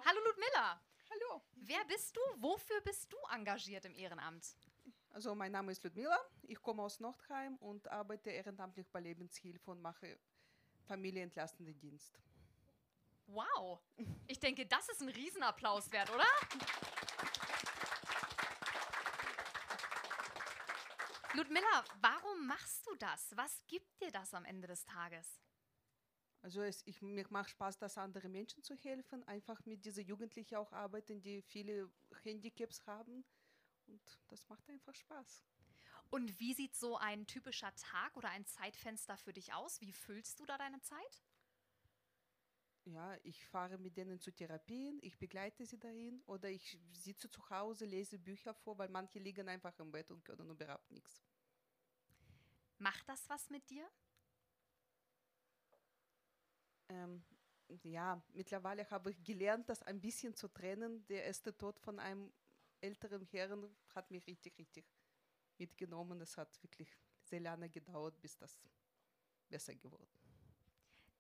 [0.05, 0.81] Hallo Ludmilla.
[1.11, 1.43] Hallo.
[1.55, 2.21] Wer bist du?
[2.37, 4.57] Wofür bist du engagiert im Ehrenamt?
[5.11, 6.19] Also mein Name ist Ludmila.
[6.43, 10.19] Ich komme aus Nordheim und arbeite ehrenamtlich bei Lebenshilfe und mache
[10.87, 12.21] familieentlastenden Dienst.
[13.29, 13.81] Wow.
[14.27, 16.25] Ich denke, das ist ein Riesenapplaus wert, oder?
[21.35, 23.37] Ludmilla, warum machst du das?
[23.37, 25.41] Was gibt dir das am Ende des Tages?
[26.41, 30.57] Also es, ich, mir macht Spaß, dass andere Menschen zu helfen, einfach mit diesen Jugendlichen
[30.57, 31.91] auch arbeiten, die viele
[32.25, 33.25] Handicaps haben.
[33.87, 35.45] Und das macht einfach Spaß.
[36.11, 39.81] Und wie sieht so ein typischer Tag oder ein Zeitfenster für dich aus?
[39.83, 41.23] Wie füllst du da deine Zeit?
[42.95, 47.51] Ja, ich fahre mit denen zu Therapien, ich begleite sie dahin oder ich sitze zu
[47.51, 51.23] Hause, lese Bücher vor, weil manche liegen einfach im Bett und können überhaupt nichts.
[52.79, 53.87] Macht das was mit dir?
[56.89, 57.23] Ähm,
[57.83, 61.07] ja, mittlerweile habe ich gelernt, das ein bisschen zu trennen.
[61.09, 62.33] Der erste Tod von einem
[62.81, 64.87] älteren Herrn hat mich richtig, richtig
[65.59, 66.23] mitgenommen.
[66.23, 66.89] Es hat wirklich
[67.21, 68.59] sehr lange gedauert, bis das
[69.51, 70.18] besser geworden.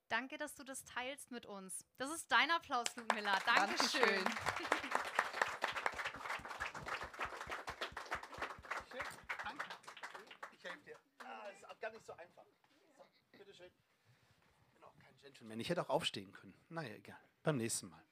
[0.09, 1.85] Danke, dass du das teilst mit uns.
[1.99, 3.39] Das ist dein Applaus, Ludmilla.
[3.45, 4.25] Dankeschön.
[4.25, 4.25] Dankeschön.
[9.45, 9.67] Danke.
[10.53, 10.97] Ich helfe dir.
[11.19, 12.45] Ah, ist auch gar nicht so einfach.
[12.97, 13.71] So, bitteschön.
[14.65, 15.61] Ich bin auch kein Gentleman.
[15.61, 16.55] Ich hätte auch aufstehen können.
[16.71, 17.19] Naja, egal.
[17.43, 18.08] Beim nächsten Mal.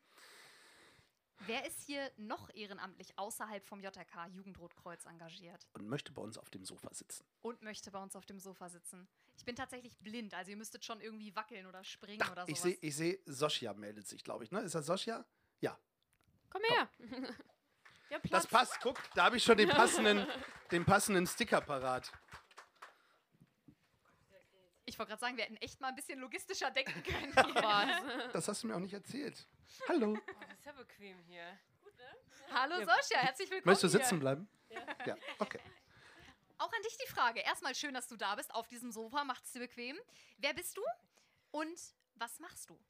[1.41, 6.49] Wer ist hier noch ehrenamtlich außerhalb vom JRK Jugendrotkreuz engagiert Und möchte bei uns auf
[6.51, 7.25] dem Sofa sitzen.
[7.43, 9.07] und möchte bei uns auf dem Sofa sitzen?
[9.37, 12.63] Ich bin tatsächlich blind, also ihr müsstet schon irgendwie wackeln oder springen oder Ich sowas.
[12.63, 14.51] sehe, ich seh, Sosja meldet sich, glaube ich.
[14.51, 14.61] Ne?
[14.61, 15.25] Ist das Sosja?
[15.61, 15.79] Ja.
[16.49, 16.89] Komm her.
[18.11, 18.31] ja, Platz.
[18.31, 18.81] Das passt.
[18.81, 20.27] Guck, da habe ich schon den passenden,
[20.71, 22.11] den passenden Sticker parat.
[24.97, 27.35] Ich wollte gerade sagen, wir hätten echt mal ein bisschen logistischer denken können.
[28.33, 29.47] Das hast du mir auch nicht erzählt.
[29.91, 30.17] Hallo.
[30.17, 31.59] Oh, das ist ja bequem hier.
[32.51, 33.73] Hallo Sosja, herzlich willkommen.
[33.75, 34.07] Möchtest du hier.
[34.07, 34.49] sitzen bleiben?
[35.05, 35.19] Ja.
[35.39, 35.61] Okay.
[36.57, 37.41] Auch an dich die Frage.
[37.41, 39.99] Erstmal schön, dass du da bist auf diesem Sofa, macht's dir bequem.
[40.39, 40.83] Wer bist du
[41.51, 41.79] und
[42.15, 42.81] was machst du?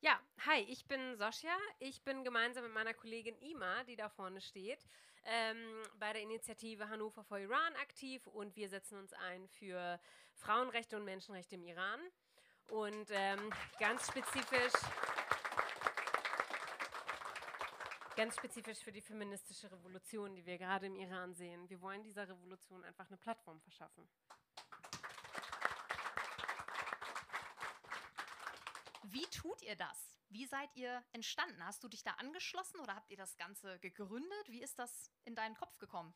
[0.00, 1.56] Ja, hi, ich bin Sosja.
[1.78, 4.84] Ich bin gemeinsam mit meiner Kollegin Ima, die da vorne steht,
[5.28, 10.00] ähm, bei der Initiative Hannover for Iran aktiv und wir setzen uns ein für
[10.34, 12.00] Frauenrechte und Menschenrechte im Iran.
[12.68, 14.72] Und ähm, ganz spezifisch.
[18.16, 21.68] Ganz spezifisch für die feministische Revolution, die wir gerade im Iran sehen.
[21.68, 24.08] Wir wollen dieser Revolution einfach eine Plattform verschaffen.
[29.04, 30.07] Wie tut ihr das?
[30.30, 31.64] Wie seid ihr entstanden?
[31.64, 34.48] Hast du dich da angeschlossen oder habt ihr das Ganze gegründet?
[34.48, 36.14] Wie ist das in deinen Kopf gekommen?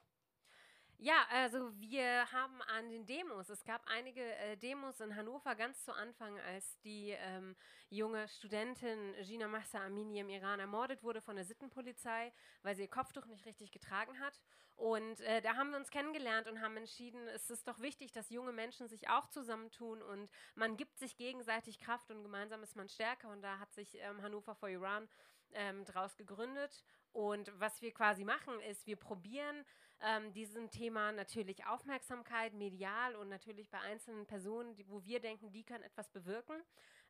[1.04, 5.84] Ja, also wir haben an den Demos, es gab einige äh, Demos in Hannover ganz
[5.84, 7.56] zu Anfang, als die ähm,
[7.90, 12.88] junge Studentin Gina Mahsa Amini im Iran ermordet wurde von der Sittenpolizei, weil sie ihr
[12.88, 14.40] Kopftuch nicht richtig getragen hat.
[14.76, 18.30] Und äh, da haben wir uns kennengelernt und haben entschieden, es ist doch wichtig, dass
[18.30, 22.88] junge Menschen sich auch zusammentun und man gibt sich gegenseitig Kraft und gemeinsam ist man
[22.88, 23.28] stärker.
[23.30, 25.08] Und da hat sich ähm, Hannover for Iran
[25.54, 26.84] ähm, draus gegründet.
[27.12, 29.64] Und was wir quasi machen, ist, wir probieren
[30.02, 35.52] ähm, diesem Thema natürlich Aufmerksamkeit, medial und natürlich bei einzelnen Personen, die, wo wir denken,
[35.52, 36.60] die können etwas bewirken.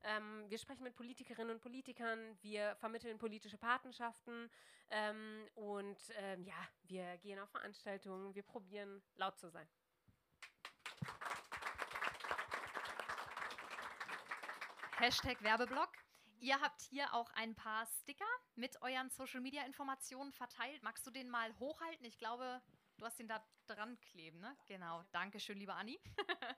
[0.02, 4.50] Ähm, wir sprechen mit Politikerinnen und Politikern, wir vermitteln politische Patenschaften
[4.90, 9.66] ähm, und ähm, ja, wir gehen auf Veranstaltungen, wir probieren laut zu sein.
[14.98, 15.90] Hashtag Werbeblock.
[16.38, 18.24] Ihr habt hier auch ein paar Sticker
[18.56, 20.82] mit euren Social Media Informationen verteilt.
[20.82, 22.04] Magst du den mal hochhalten?
[22.04, 22.60] Ich glaube,
[23.02, 24.56] du hast den da dran kleben, ne?
[24.66, 25.02] Genau.
[25.10, 26.00] Dankeschön, liebe Anni.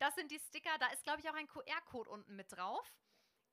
[0.00, 0.76] das sind die Sticker.
[0.80, 2.92] Da ist, glaube ich, auch ein QR-Code unten mit drauf.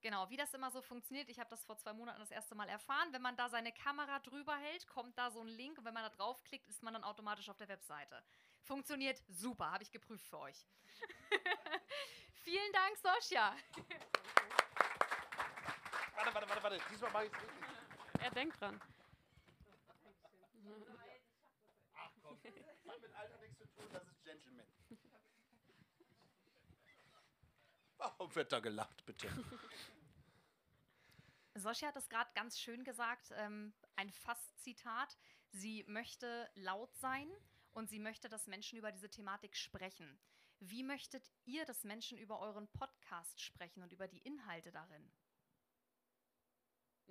[0.01, 2.67] Genau, wie das immer so funktioniert, ich habe das vor zwei Monaten das erste Mal
[2.67, 3.13] erfahren.
[3.13, 6.01] Wenn man da seine Kamera drüber hält, kommt da so ein Link und wenn man
[6.01, 8.23] da draufklickt, ist man dann automatisch auf der Webseite.
[8.63, 10.65] Funktioniert super, habe ich geprüft für euch.
[12.43, 13.55] Vielen Dank, Sosja.
[16.15, 16.79] Warte, warte, warte, warte.
[16.89, 18.23] Diesmal mache ich es richtig.
[18.23, 18.81] Er denkt dran.
[22.43, 24.65] Das hat mit Alter nichts zu tun, das ist Gentleman.
[27.97, 29.29] Warum wird da gelacht, bitte?
[31.53, 35.17] Sosja hat es gerade ganz schön gesagt, ähm, ein Fast-Zitat.
[35.51, 37.29] Sie möchte laut sein
[37.73, 40.19] und sie möchte, dass Menschen über diese Thematik sprechen.
[40.59, 45.11] Wie möchtet ihr, dass Menschen über euren Podcast sprechen und über die Inhalte darin?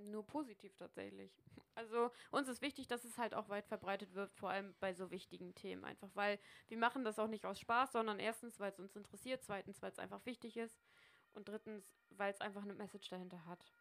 [0.05, 1.33] Nur positiv tatsächlich.
[1.77, 5.11] Also uns ist wichtig, dass es halt auch weit verbreitet wird, vor allem bei so
[5.11, 5.85] wichtigen Themen.
[5.85, 9.43] Einfach weil wir machen das auch nicht aus Spaß, sondern erstens, weil es uns interessiert,
[9.43, 10.83] zweitens, weil es einfach wichtig ist
[11.33, 13.73] und drittens, weil es einfach eine Message dahinter hat.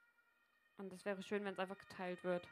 [0.77, 2.47] Und es wäre schön, wenn es einfach geteilt wird.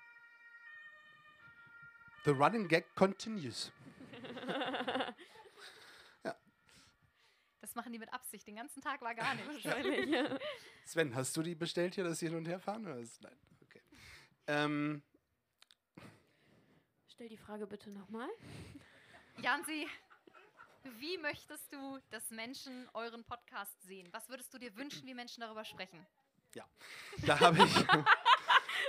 [2.25, 3.71] The running gag continues.
[7.67, 8.47] Das machen die mit Absicht.
[8.47, 9.65] Den ganzen Tag war gar nichts.
[9.65, 10.15] Wahrscheinlich.
[10.85, 12.85] Sven, hast du die bestellt hier, das Hin- und Herfahren?
[12.85, 13.35] Oder ist, nein.
[14.47, 15.03] Ähm,
[17.09, 18.29] Stell die Frage bitte nochmal.
[19.41, 19.87] Jansi,
[20.99, 24.07] wie möchtest du, dass Menschen euren Podcast sehen?
[24.11, 26.05] Was würdest du dir wünschen, wie Menschen darüber sprechen?
[27.25, 27.85] da habe ich,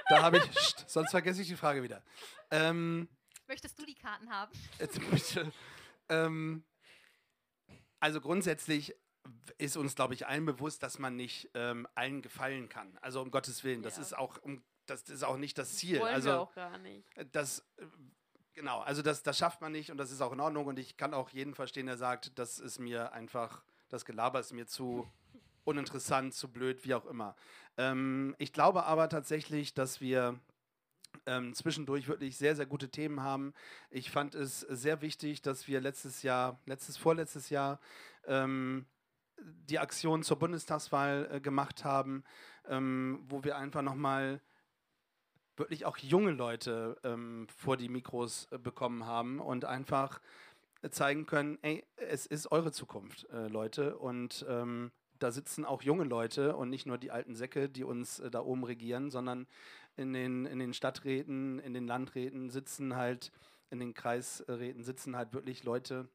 [0.09, 2.03] da habe ich, Psst, sonst vergesse ich die Frage wieder.
[2.51, 3.09] Ähm,
[3.47, 4.53] Möchtest du die Karten haben?
[4.79, 5.53] Jetzt bitte.
[6.09, 6.65] Ähm,
[8.01, 8.95] also grundsätzlich
[9.59, 12.97] ist uns, glaube ich, allen bewusst, dass man nicht ähm, allen gefallen kann.
[12.99, 14.03] Also um Gottes Willen, das Ja.
[14.03, 16.01] ist auch um, das ist auch nicht das Ziel.
[16.01, 17.05] Wollen also wir auch gar nicht.
[17.33, 17.65] das
[18.55, 20.97] genau, also das, das schafft man nicht und das ist auch in Ordnung und ich
[20.97, 25.09] kann auch jeden verstehen, der sagt, das ist mir einfach, das Gelaber ist mir zu
[25.65, 27.37] uninteressant, zu blöd, wie auch immer.
[27.77, 30.41] Ähm, ich glaube aber tatsächlich, dass wir
[31.27, 33.55] ähm, zwischendurch wirklich sehr, sehr gute Themen haben.
[33.91, 37.81] Ich fand es sehr wichtig, dass wir letztes Jahr, letztes, vorletztes Jahr
[38.27, 38.87] ähm,
[39.41, 42.25] die Aktion zur Bundestagswahl äh, gemacht haben,
[42.69, 44.41] ähm, wo wir einfach nochmal
[45.59, 50.21] wirklich auch junge Leute ähm, vor die Mikros äh, bekommen haben und einfach
[50.91, 53.99] zeigen können, ey, es ist eure Zukunft, äh, Leute.
[53.99, 58.21] Und ähm, da sitzen auch junge Leute und nicht nur die alten Säcke, die uns
[58.21, 59.47] äh, da oben regieren, sondern
[59.97, 63.33] in den, in den Stadträten, in den Landräten sitzen halt,
[63.71, 66.09] in den Kreisräten sitzen halt wirklich Leute,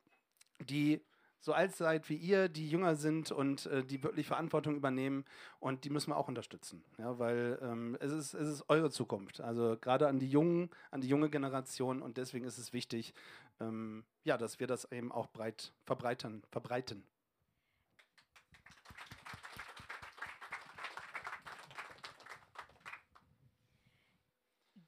[0.59, 1.01] die
[1.43, 5.25] so alt seid wie ihr, die jünger sind und äh, die wirklich Verantwortung übernehmen
[5.59, 9.41] und die müssen wir auch unterstützen, ja, weil ähm, es, ist, es ist eure Zukunft,
[9.41, 13.13] also gerade an die jungen, an die junge Generation und deswegen ist es wichtig,
[13.59, 17.03] ähm, ja, dass wir das eben auch breit verbreitern, verbreiten.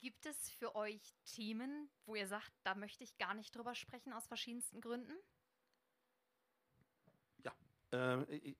[0.00, 4.14] Gibt es für euch Themen, wo ihr sagt, da möchte ich gar nicht drüber sprechen,
[4.14, 5.12] aus verschiedensten Gründen?
[7.92, 8.56] Äh, ich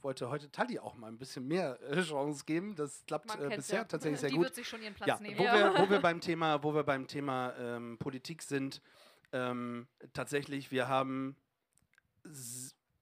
[0.00, 2.74] wollte heute Tali auch mal ein bisschen mehr äh, Chance geben.
[2.74, 3.84] Das klappt äh, bisher ja.
[3.84, 4.44] tatsächlich sehr Die gut.
[4.44, 5.38] wird sich schon ihren Platz Ja, nehmen.
[5.38, 5.54] wo, Ja.
[5.74, 8.82] Wir, wo wir beim Thema, wo wir beim Thema ähm, Politik sind,
[9.32, 11.36] ähm, tatsächlich, wir haben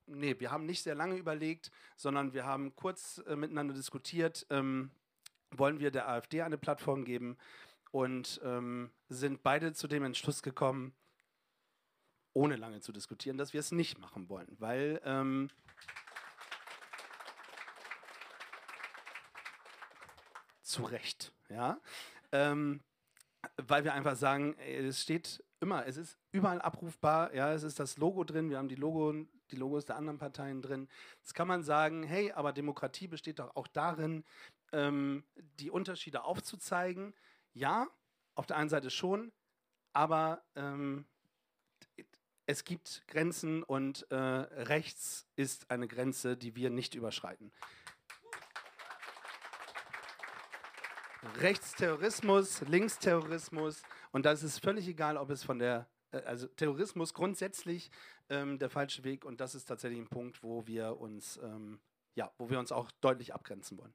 [0.06, 4.90] nee, wir haben nicht sehr lange überlegt, sondern wir haben kurz äh, miteinander diskutiert, ähm,
[5.50, 7.36] wollen wir der AfD eine Plattform geben
[7.90, 10.92] und ähm, sind beide zu dem Entschluss gekommen,
[12.34, 15.50] ohne lange zu diskutieren, dass wir es nicht machen wollen, weil ähm,
[20.62, 21.78] zu Recht, ja.
[22.32, 22.80] Ähm,
[23.56, 27.78] weil wir einfach sagen, ey, es steht immer, es ist überall abrufbar, ja, es ist
[27.78, 29.12] das Logo drin, wir haben die, Logo,
[29.50, 30.88] die Logos der anderen Parteien drin.
[31.18, 34.24] Jetzt kann man sagen, hey, aber Demokratie besteht doch auch darin,
[34.72, 35.24] ähm,
[35.60, 37.14] die Unterschiede aufzuzeigen.
[37.52, 37.86] Ja,
[38.34, 39.30] auf der einen Seite schon,
[39.92, 41.04] aber ähm,
[42.46, 47.52] es gibt Grenzen und äh, rechts ist eine Grenze, die wir nicht überschreiten.
[51.36, 57.90] Rechtsterrorismus, Linksterrorismus und das ist völlig egal, ob es von der, äh, also Terrorismus grundsätzlich
[58.28, 61.80] ähm, der falsche Weg und das ist tatsächlich ein Punkt, wo wir uns, ähm,
[62.16, 63.94] ja, wo wir uns auch deutlich abgrenzen wollen.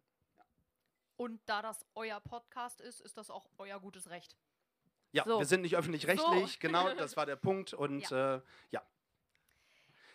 [1.17, 4.37] Und da das euer Podcast ist, ist das auch euer gutes Recht.
[5.11, 5.39] Ja, So.
[5.39, 8.35] wir sind nicht öffentlich-rechtlich, genau, das war der Punkt und ja.
[8.35, 8.41] Äh,
[8.71, 8.83] ja.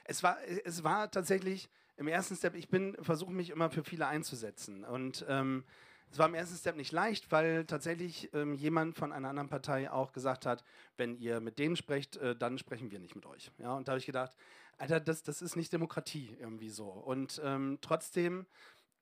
[0.04, 4.06] Es war, es war tatsächlich, im ersten Step, ich bin, versuche mich immer für viele
[4.06, 4.84] einzusetzen.
[4.84, 5.64] Und ähm,
[6.10, 9.90] es war im ersten Step nicht leicht, weil tatsächlich ähm, jemand von einer anderen Partei
[9.90, 10.64] auch gesagt hat,
[10.96, 13.50] wenn ihr mit denen sprecht, äh, dann sprechen wir nicht mit euch.
[13.58, 14.36] Ja, und da habe ich gedacht,
[14.78, 16.86] Alter, das, das ist nicht Demokratie irgendwie so.
[16.88, 18.46] Und ähm, trotzdem,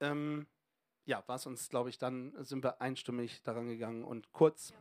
[0.00, 0.46] ähm,
[1.04, 4.72] ja, war es uns, glaube ich, dann sind wir einstimmig daran gegangen und kurz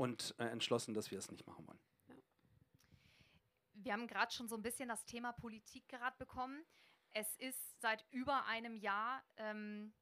[0.00, 1.78] und äh, entschlossen, dass wir es nicht machen wollen.
[3.74, 6.64] Wir haben gerade schon so ein bisschen das Thema Politik gerade bekommen.
[7.10, 9.92] Es ist seit über einem Jahr ähm,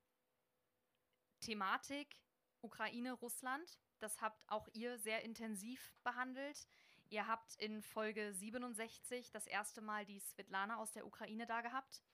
[1.41, 2.17] Thematik
[2.61, 3.81] Ukraine, Russland.
[3.99, 6.69] Das habt auch ihr sehr intensiv behandelt.
[7.09, 12.05] Ihr habt in Folge 67 das erste Mal die Svetlana aus der Ukraine da gehabt.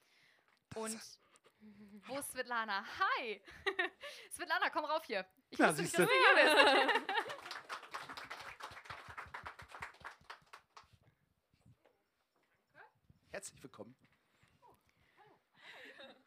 [0.75, 0.99] Und
[2.09, 2.83] wo ist Svetlana?
[2.99, 3.43] Hi!
[4.33, 5.27] Svetlana, komm rauf hier.
[5.51, 7.35] Ich Na, wusste nicht, dass du hier bist.
[13.45, 13.95] Herzlich willkommen.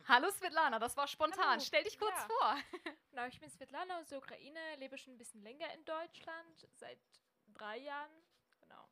[0.08, 1.44] Hallo Svetlana, das war spontan.
[1.50, 1.60] Hallo.
[1.62, 2.28] Stell dich kurz Ja.
[2.28, 2.58] vor.
[3.10, 7.00] Genau, ich bin Svetlana aus der Ukraine, lebe schon ein bisschen länger in Deutschland, seit
[7.48, 8.12] drei Jahren.
[8.62, 8.88] Genau.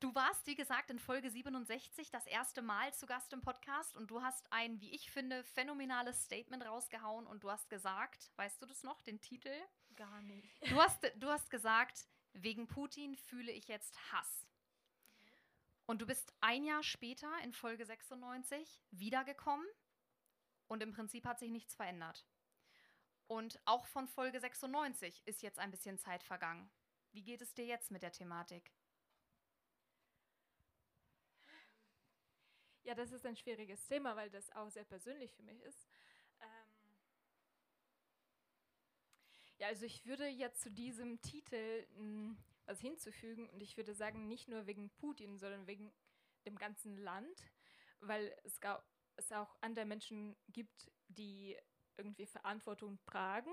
[0.00, 4.10] Du warst, wie gesagt, in Folge 67 das erste Mal zu Gast im Podcast und
[4.10, 8.66] du hast ein, wie ich finde, phänomenales Statement rausgehauen und du hast gesagt, weißt du
[8.66, 9.54] das noch, den Titel?
[9.96, 10.46] Gar nicht.
[10.70, 14.47] Du hast, du hast gesagt, wegen Putin fühle ich jetzt Hass.
[15.88, 19.66] Und du bist ein Jahr später in Folge 96 wiedergekommen
[20.66, 22.26] und im Prinzip hat sich nichts verändert.
[23.26, 26.70] Und auch von Folge 96 ist jetzt ein bisschen Zeit vergangen.
[27.12, 28.70] Wie geht es dir jetzt mit der Thematik?
[32.82, 35.88] Ja, das ist ein schwieriges Thema, weil das auch sehr persönlich für mich ist.
[36.40, 36.98] Ähm
[39.56, 42.36] ja, also ich würde jetzt zu diesem Titel mh,
[42.68, 45.92] was hinzufügen und ich würde sagen, nicht nur wegen Putin, sondern wegen
[46.44, 47.50] dem ganzen Land,
[48.00, 48.60] weil es,
[49.16, 51.56] es auch andere Menschen gibt, die
[51.96, 53.50] irgendwie Verantwortung tragen.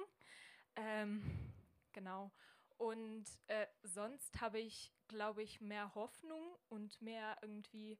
[0.75, 1.54] Ähm,
[1.93, 2.32] genau.
[2.78, 7.97] Und äh, sonst habe ich, glaube ich, mehr Hoffnung und mehr irgendwie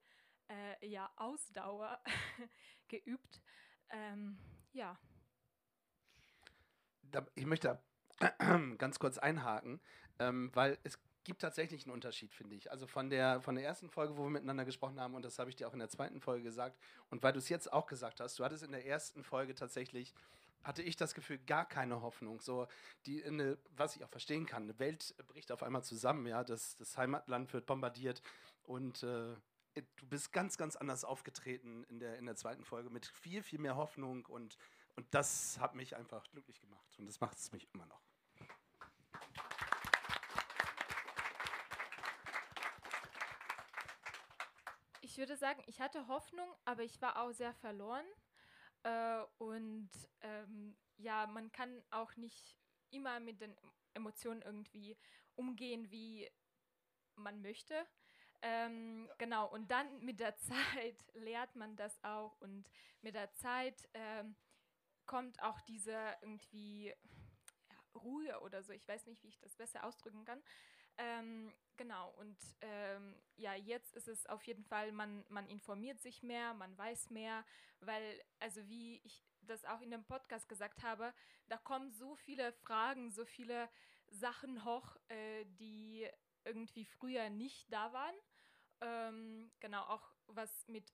[0.50, 2.02] äh, ja, Ausdauer
[2.88, 3.42] geübt.
[3.90, 4.38] Ähm,
[4.74, 5.00] ja.
[7.36, 7.82] ich möchte
[8.78, 9.80] ganz kurz einhaken,
[10.20, 12.72] ähm, weil es gibt tatsächlich einen Unterschied, finde ich.
[12.72, 15.50] Also von der, von der ersten Folge, wo wir miteinander gesprochen haben, und das habe
[15.50, 18.20] ich dir auch in der zweiten Folge gesagt, und weil du es jetzt auch gesagt
[18.20, 20.14] hast, du hattest in der ersten Folge tatsächlich,
[20.64, 22.40] hatte ich das Gefühl, gar keine Hoffnung.
[22.42, 22.68] So,
[23.06, 26.78] die eine, was ich auch verstehen kann, eine Welt bricht auf einmal zusammen, ja, das,
[26.78, 28.22] das Heimatland wird bombardiert
[28.64, 29.36] und äh,
[29.76, 33.60] du bist ganz, ganz anders aufgetreten in der, in der zweiten Folge mit viel, viel
[33.60, 34.58] mehr Hoffnung und,
[34.96, 38.02] und das hat mich einfach glücklich gemacht und das macht es mich immer noch.
[45.02, 48.06] Ich würde sagen, ich hatte Hoffnung, aber ich war auch sehr verloren.
[48.84, 52.58] Äh, und ähm, ja, man kann auch nicht
[52.90, 53.56] immer mit den
[53.94, 54.98] Emotionen irgendwie
[55.36, 56.30] umgehen, wie
[57.16, 57.88] man möchte.
[58.42, 60.36] Ähm, Genau, und dann mit der
[60.86, 62.70] Zeit lernt man das auch und
[63.02, 64.36] mit der Zeit ähm,
[65.06, 66.88] kommt auch diese irgendwie
[67.70, 68.74] ja, Ruhe oder so.
[68.74, 70.42] Ich weiß nicht, wie ich das besser ausdrücken kann.
[70.98, 76.24] Ähm, genau, und ähm, ja, jetzt ist es auf jeden Fall, man, man informiert sich
[76.24, 77.46] mehr, man weiß mehr,
[77.82, 81.14] weil, also wie ich das auch in dem Podcast gesagt habe,
[81.48, 83.70] da kommen so viele Fragen, so viele
[84.08, 86.08] Sachen hoch, äh, die
[86.46, 88.16] irgendwie früher nicht da waren.
[88.82, 90.94] Ähm, genau, auch was mit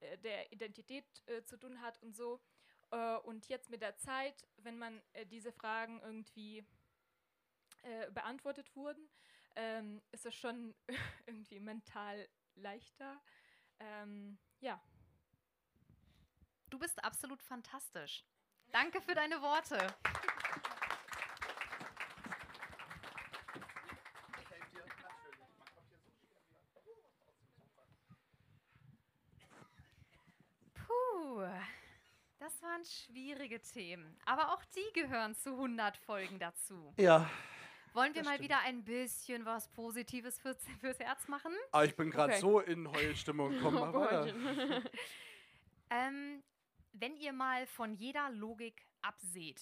[0.00, 2.40] äh, der Identität äh, zu tun hat und so.
[2.90, 6.64] Äh, und jetzt mit der Zeit, wenn man äh, diese Fragen irgendwie
[7.82, 9.08] äh, beantwortet wurden,
[9.56, 10.74] ähm, ist es schon
[11.26, 13.20] irgendwie mental leichter.
[13.78, 14.80] Ähm, ja.
[16.68, 18.24] Du bist absolut fantastisch.
[18.68, 19.78] Danke für deine Worte.
[32.80, 34.16] Das waren schwierige Themen.
[34.24, 36.92] Aber auch die gehören zu 100 Folgen dazu.
[36.98, 37.28] Ja,
[37.92, 38.48] Wollen wir Das mal stimmt.
[38.50, 41.52] wieder ein bisschen was Positives fürs, fürs Herz machen?
[41.72, 42.40] aber ich bin gerade Okay.
[42.40, 43.52] so in Heulstimmung.
[43.60, 44.82] Komm mal weiter.
[45.90, 46.42] Ähm,
[46.92, 49.60] wenn ihr mal von jeder Logik abseht,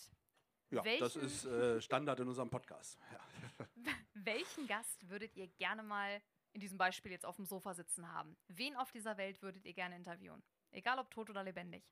[0.71, 2.99] Ja, das Welchen- ist äh, Standard in unserem Podcast.
[3.13, 3.67] Ja.
[4.15, 6.21] welchen Gast würdet ihr gerne mal
[6.53, 8.37] in diesem Beispiel jetzt auf dem Sofa sitzen haben?
[8.49, 10.43] Wen auf dieser Welt würdet ihr gerne interviewen?
[10.71, 11.83] Egal ob tot oder lebendig.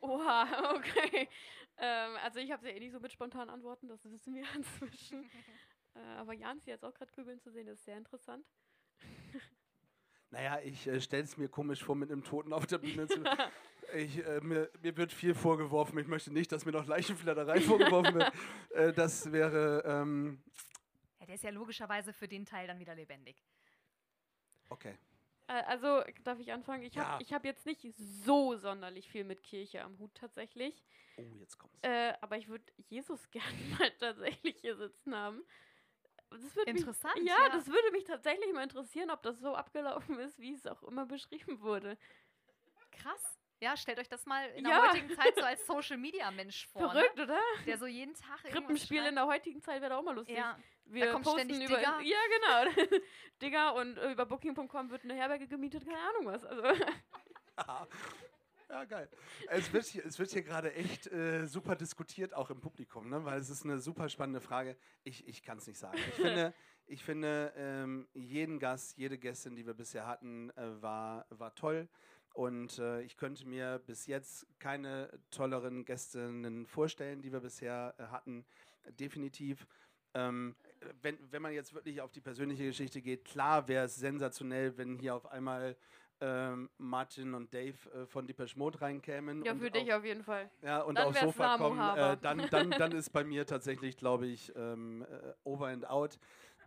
[0.00, 1.28] Oha, okay.
[1.78, 5.30] ähm, also ich habe ja eh nicht so mit spontanen Antworten, das wissen wir inzwischen.
[5.94, 8.46] äh, aber Jans jetzt auch gerade grübeln zu sehen, ist sehr interessant.
[10.30, 13.22] Naja, ich äh, stelle es mir komisch vor, mit einem Toten auf der Bühne zu.
[13.92, 15.98] Ich, äh, mir, mir wird viel vorgeworfen.
[15.98, 18.32] Ich möchte nicht, dass mir noch Leichenflatterei vorgeworfen wird.
[18.70, 19.82] Äh, das wäre.
[19.84, 20.44] Ähm,
[21.18, 23.42] Ja, der ist ja logischerweise für den Teil dann wieder lebendig.
[24.68, 24.96] okay.
[25.50, 26.84] Äh, Also, darf ich anfangen?
[26.84, 27.04] Ich Ja.
[27.04, 30.82] habe ich hab jetzt nicht so sonderlich viel mit Kirche am Hut tatsächlich.
[31.16, 31.76] Oh, jetzt kommt's.
[31.82, 35.42] Äh, aber ich würde Jesus gerne mal tatsächlich hier sitzen haben.
[36.30, 37.48] Das würde mich, Interessant, ja, ja.
[37.52, 41.04] das würde mich tatsächlich mal interessieren, ob das so abgelaufen ist, wie es auch immer
[41.06, 41.98] beschrieben wurde.
[42.92, 43.39] Krass.
[43.60, 44.70] Ja, stellt euch das mal in Ja.
[44.80, 46.90] der heutigen Zeit so als Social Media Mensch vor.
[46.90, 47.26] Verrückt, oder?
[47.34, 47.64] Ne?
[47.66, 50.36] Der so jeden Tag Krippenspiel in der heutigen Zeit wäre auch mal lustig.
[50.36, 52.00] Ja, Wir kommt posten ständig über Digger.
[52.00, 52.18] Ja,
[52.74, 52.98] genau.
[53.42, 56.44] Digger und über booking.com wird eine Herberge gemietet, keine Ahnung was.
[56.44, 56.62] Also
[58.70, 59.08] Ja, geil.
[59.48, 63.24] Es wird hier, es wird hier gerade echt äh, super diskutiert, auch im Publikum, ne?
[63.24, 64.76] weil es ist eine super spannende Frage.
[65.02, 65.98] Ich, ich kann es nicht sagen.
[65.98, 66.54] Ich finde,
[66.86, 71.88] ich finde ähm, jeden Gast, jede Gästin, die wir bisher hatten, äh, war, war toll.
[72.34, 78.04] Und äh, ich könnte mir bis jetzt keine tolleren Gästinnen vorstellen, die wir bisher äh,
[78.04, 78.44] hatten.
[78.98, 79.66] Definitiv.
[80.14, 80.56] Ähm,
[81.02, 84.96] wenn, wenn man jetzt wirklich auf die persönliche Geschichte geht, klar wäre es sensationell, wenn
[84.96, 85.76] hier auf einmal
[86.20, 89.42] ähm, Martin und Dave äh, von Depeche Mode reinkämen.
[89.44, 90.50] ja, für dich auf, jeden Fall.
[90.62, 91.78] ja, und dann aufs Sofa kommen.
[91.78, 96.18] Äh, dann, dann, dann ist bei mir tatsächlich, glaube ich, ähm, äh, over and out.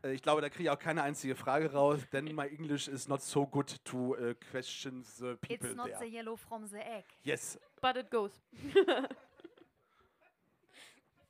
[0.04, 3.08] Äh, ich glaube, da kriege ich auch keine einzige Frage raus, denn my English is
[3.08, 6.00] not so good to äh, question the people it's not there.
[6.00, 7.06] the yellow from the egg.
[7.24, 8.42] yes, But it goes.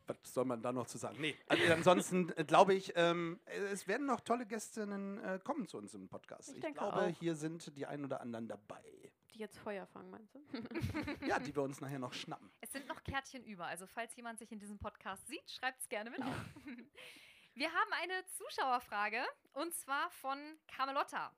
[0.07, 1.17] was soll man da noch zu sagen?
[1.21, 3.39] Nee, also ansonsten äh, glaube ich, ähm,
[3.71, 6.49] es werden noch tolle Gästinnen äh, kommen zu uns im Podcast.
[6.49, 7.07] Ich Ich, denke glaube, auch.
[7.19, 8.83] hier sind die ein oder anderen dabei.
[9.33, 10.39] Die jetzt Feuer fangen, meinst du?
[11.27, 12.51] Ja, die wir uns nachher noch schnappen.
[12.61, 15.89] Es sind noch Kärtchen über, also falls jemand sich in diesem Podcast sieht, schreibt es
[15.89, 16.35] gerne mit auf.
[17.55, 21.31] Wir haben eine Zuschauerfrage und zwar von Camelotta.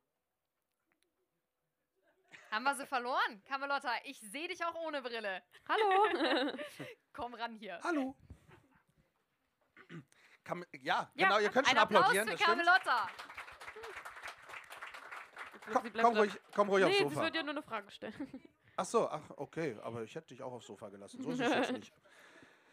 [2.52, 3.44] Haben wir sie verloren?
[3.44, 5.44] Camelotta, ich sehe dich auch ohne Brille.
[5.68, 6.54] Hallo!
[7.14, 7.82] Komm ran hier.
[7.84, 8.16] Hallo.
[10.46, 12.28] Kann, ja, genau, ihr könnt schon Ein Applaus applaudieren.
[12.30, 12.44] für.
[12.44, 13.08] Camelotta.
[15.74, 17.22] Komm, komm, ruhig, komm ruhig nee, aufs sie Sofa.
[17.24, 18.42] wird dir nur eine Frage stellen.
[18.78, 21.22] Ach so, ach, okay, aber ich hätte dich auch aufs Sofa gelassen.
[21.24, 21.94] So ist es jetzt nicht.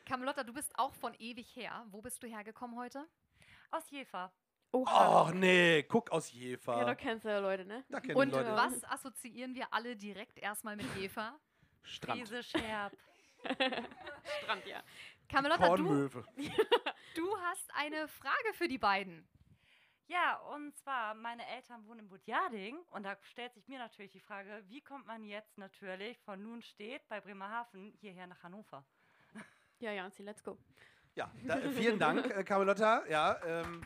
[0.04, 1.86] Camelotta, du bist auch von ewig her.
[1.88, 3.08] Wo bist du hergekommen heute?
[3.72, 4.30] Aus Jever.
[4.70, 6.78] Oh, nee, guck aus Jever.
[6.78, 7.84] Ja, da kennst du ja Leute, ne?
[7.88, 8.52] da kennen Und die Leute.
[8.52, 11.38] was assoziieren wir alle direkt erstmal mit Jever?
[11.82, 12.20] Strand.
[12.20, 12.96] Friese Scherb.
[13.44, 14.82] Strand, ja.
[15.28, 16.08] Camelotta, du,
[17.14, 19.26] du hast eine Frage für die beiden.
[20.06, 24.20] Ja, und zwar, meine Eltern wohnen in Budjading und da stellt sich mir natürlich die
[24.20, 28.84] Frage, wie kommt man jetzt natürlich von nun steht bei Bremerhaven hierher nach Hannover?
[29.78, 30.58] Ja, Janzi, let's go.
[31.14, 33.02] Ja, da, äh, vielen Dank, äh, Carmelotta.
[33.08, 33.82] Ja, ähm,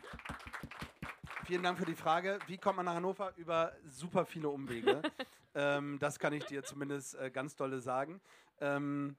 [1.45, 2.39] vielen Dank für die Frage.
[2.47, 3.33] Wie kommt man nach Hannover?
[3.37, 5.03] Über super viele Umwege.
[5.55, 8.21] ähm, das kann ich dir zumindest äh, ganz dolle sagen.
[8.61, 9.17] Ähm,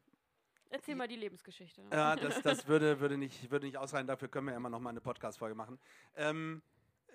[0.69, 1.81] Erzähl mal die Lebensgeschichte.
[1.91, 4.07] Ja, das, das würde, würde, nicht, würde nicht ausreichen.
[4.07, 5.77] Dafür können wir ja immer noch mal eine Podcast-Folge machen.
[6.15, 6.61] Ähm,
[7.07, 7.11] äh,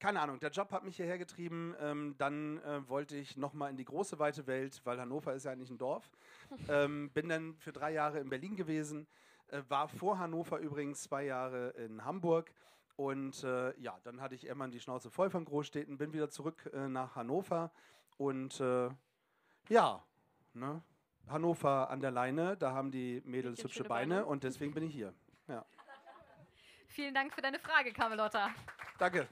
[0.00, 1.76] keine Ahnung, der Job hat mich hierher getrieben.
[1.80, 5.44] Ähm, dann äh, wollte ich noch mal in die große, weite Welt, weil Hannover ist
[5.44, 6.10] ja eigentlich ein Dorf.
[6.68, 9.06] ähm, bin dann für drei Jahre in Berlin gewesen.
[9.52, 12.52] Äh, war vor Hannover übrigens zwei Jahre in Hamburg.
[12.96, 16.70] Und äh, ja, dann hatte ich irgendwann die Schnauze voll von Großstädten, bin wieder zurück
[16.72, 17.70] äh, nach Hannover.
[18.16, 18.90] Und äh,
[19.68, 20.04] ja,
[20.54, 20.82] ne?
[21.28, 24.26] Hannover an der Leine, da haben die Mädels Mädchen hübsche Beine, Beine.
[24.26, 25.14] und deswegen bin ich hier.
[25.46, 25.64] Ja.
[26.88, 28.50] Vielen Dank für deine Frage, Camelotta.
[28.98, 29.28] Danke.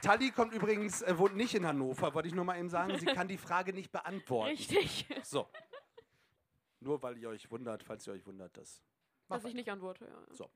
[0.00, 2.98] Tali kommt übrigens, äh, wohnt nicht in Hannover, wollte ich nur mal eben sagen.
[2.98, 4.50] Sie kann die Frage nicht beantworten.
[4.50, 5.06] Richtig.
[5.22, 5.48] So.
[6.80, 8.82] Nur weil ihr euch wundert, falls ihr euch wundert, das.
[9.28, 9.56] Mach Dass ich weiter.
[9.56, 10.34] nicht antworte, ja.
[10.34, 10.50] So.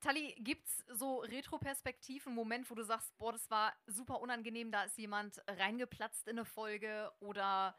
[0.00, 4.98] Tali, gibt's so Retroperspektiven, Moment, wo du sagst, boah, das war super unangenehm, da ist
[4.98, 7.76] jemand reingeplatzt in eine Folge oder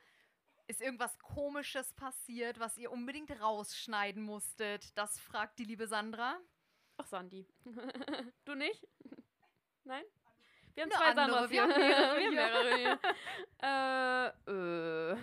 [0.67, 4.97] ist irgendwas Komisches passiert, was ihr unbedingt rausschneiden musstet?
[4.97, 6.37] Das fragt die liebe Sandra.
[6.97, 7.47] Ach, Sandy.
[8.45, 8.85] du nicht?
[9.83, 10.03] Nein?
[10.73, 11.87] Wir haben Eine zwei andere, Sandras wir haben hier.
[11.87, 12.99] mehrere wir haben mehrere hier.
[14.49, 15.17] äh, äh.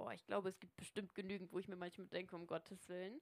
[0.00, 3.20] Boah, ich glaube, es gibt bestimmt genügend, wo ich mir manchmal denke, um Gottes Willen.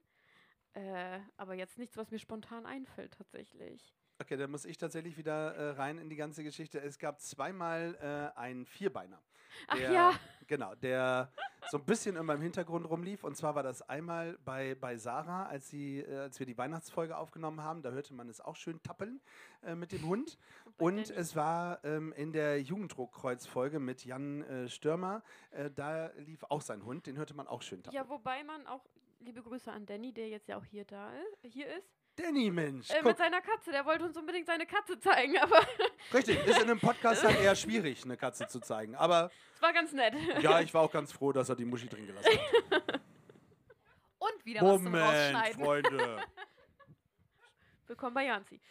[0.71, 3.93] Äh, aber jetzt nichts, was mir spontan einfällt, tatsächlich.
[4.17, 6.79] Okay, dann muss ich tatsächlich wieder äh, rein in die ganze Geschichte.
[6.79, 9.21] Es gab zweimal äh, einen Vierbeiner.
[9.67, 10.13] Ach der, ja.
[10.47, 11.31] Genau, der
[11.69, 13.23] so ein bisschen immer im Hintergrund rumlief.
[13.23, 17.15] Und zwar war das einmal bei, bei Sarah, als, sie, äh, als wir die Weihnachtsfolge
[17.17, 17.81] aufgenommen haben.
[17.81, 19.21] Da hörte man es auch schön tappeln
[19.61, 20.37] äh, mit dem Hund.
[20.79, 25.21] Und es war ähm, in der Jugenddruckkreuzfolge mit Jan äh, Stürmer.
[25.51, 27.05] Äh, da lief auch sein Hund.
[27.05, 28.03] Den hörte man auch schön tappeln.
[28.03, 28.85] Ja, wobei man auch,
[29.19, 31.98] liebe Grüße an Danny, der jetzt ja auch hier da ist, hier ist.
[32.21, 32.89] Danny, Mensch.
[32.89, 33.71] Äh, mit seiner Katze.
[33.71, 35.65] Der wollte uns unbedingt seine Katze zeigen, aber
[36.13, 38.95] richtig, ist in einem Podcast dann eher schwierig, eine Katze zu zeigen.
[38.95, 40.13] Aber es war ganz nett.
[40.41, 42.29] ja, ich war auch ganz froh, dass er die Muschi drin gelassen
[42.71, 43.01] hat.
[44.17, 45.63] Und wieder was zum Moment, Rausschneiden.
[45.63, 46.23] Freunde.
[47.87, 48.61] Willkommen bei Janzi.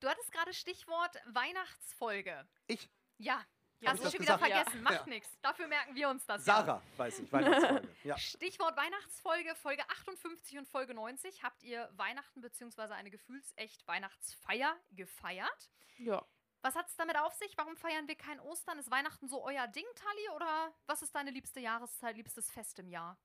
[0.00, 2.46] Du hattest gerade Stichwort Weihnachtsfolge.
[2.66, 2.88] Ich,
[3.18, 3.44] Ja,
[3.80, 4.52] Ja, hast du schon wieder gesagt?
[4.52, 4.76] vergessen.
[4.76, 4.82] Ja.
[4.82, 5.06] Macht Ja.
[5.06, 5.38] nichts.
[5.42, 6.46] Dafür merken wir uns das.
[6.46, 6.56] Ja.
[6.56, 7.88] Sarah, weiß ich, Weihnachtsfolge.
[8.04, 8.16] Ja.
[8.18, 12.82] Stichwort Weihnachtsfolge, Folge 58 und Folge 90 habt ihr Weihnachten bzw.
[12.94, 15.70] eine gefühlsecht Weihnachtsfeier gefeiert.
[15.98, 16.24] Ja.
[16.62, 17.56] Was hat es damit auf sich?
[17.58, 18.78] Warum feiern wir kein Ostern?
[18.78, 20.28] Ist Weihnachten so euer Ding, Tali?
[20.34, 23.18] Oder was ist deine liebste Jahreszeit, liebstes Fest im Jahr?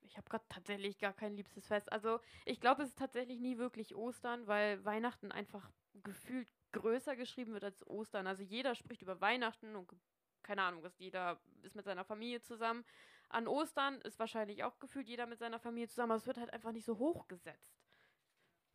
[0.00, 1.90] Ich habe gerade tatsächlich gar kein liebstes Fest.
[1.92, 5.70] Also ich glaube, es ist tatsächlich nie wirklich Ostern, weil Weihnachten einfach
[6.02, 6.48] gefühlt
[6.78, 8.26] größer geschrieben wird als Ostern.
[8.26, 9.92] Also jeder spricht über Weihnachten und
[10.42, 12.84] keine Ahnung, ist jeder ist mit seiner Familie zusammen.
[13.28, 16.52] An Ostern ist wahrscheinlich auch gefühlt jeder mit seiner Familie zusammen, aber es wird halt
[16.52, 17.76] einfach nicht so hochgesetzt.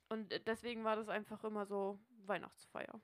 [0.10, 3.02] Und äh, deswegen war das einfach immer so Weihnachtsfeier.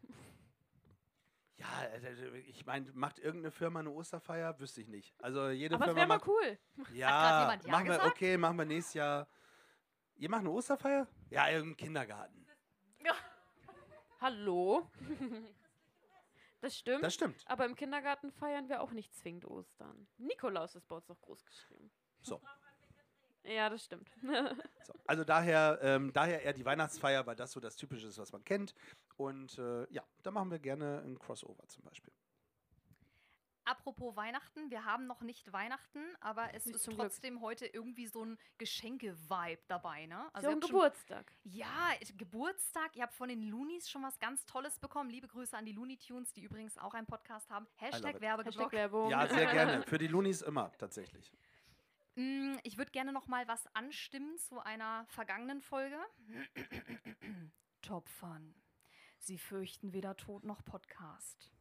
[1.58, 4.60] Ja, äh, ich meine, macht irgendeine Firma eine Osterfeier?
[4.60, 5.14] Wüsste ich nicht.
[5.22, 6.60] Also jede Aber Firma wäre mal cool.
[6.94, 9.28] Ja, Ja machen wir, okay, machen wir nächstes Jahr.
[10.16, 11.08] Ihr macht eine Osterfeier?
[11.30, 12.46] Ja, im Kindergarten.
[14.22, 14.90] Hallo?
[16.62, 17.04] das stimmt.
[17.04, 17.44] Das stimmt.
[17.46, 20.08] Aber im Kindergarten feiern wir auch nicht zwingend Ostern.
[20.18, 21.90] Nikolaus ist bei uns noch groß geschrieben.
[22.22, 22.42] So.
[23.44, 24.10] Ja, das stimmt.
[24.86, 24.94] So.
[25.06, 28.44] Also daher, ähm, daher eher die Weihnachtsfeier, weil das so das Typische ist, was man
[28.44, 28.74] kennt.
[29.18, 32.12] Und äh, ja, da machen wir gerne ein Crossover zum Beispiel.
[33.70, 37.06] Apropos Weihnachten, wir haben noch nicht Weihnachten, aber es ist Zum Glück.
[37.10, 40.28] trotzdem heute irgendwie so ein Geschenke-Vibe dabei, ne?
[40.34, 41.32] Also ihr ein habt schon- Geburtstag.
[41.44, 42.96] Ja, ich- Geburtstag.
[42.96, 45.12] Ihr habt von den Loonies schon was ganz Tolles bekommen.
[45.12, 47.68] Liebe Grüße an die Looney Tunes, die übrigens auch einen Podcast haben.
[47.76, 48.20] Hashtag.
[48.20, 48.56] Werbeblock.
[48.56, 49.10] Hashtag Werbung.
[49.12, 49.84] Ja, sehr gerne.
[49.84, 51.32] Für die Loonies immer, tatsächlich.
[52.16, 55.98] Mm, Ich würde gerne noch mal was anstimmen zu einer vergangenen Folge.
[57.84, 58.56] Top Fun.
[59.20, 61.52] Sie fürchten weder Tod noch Podcast.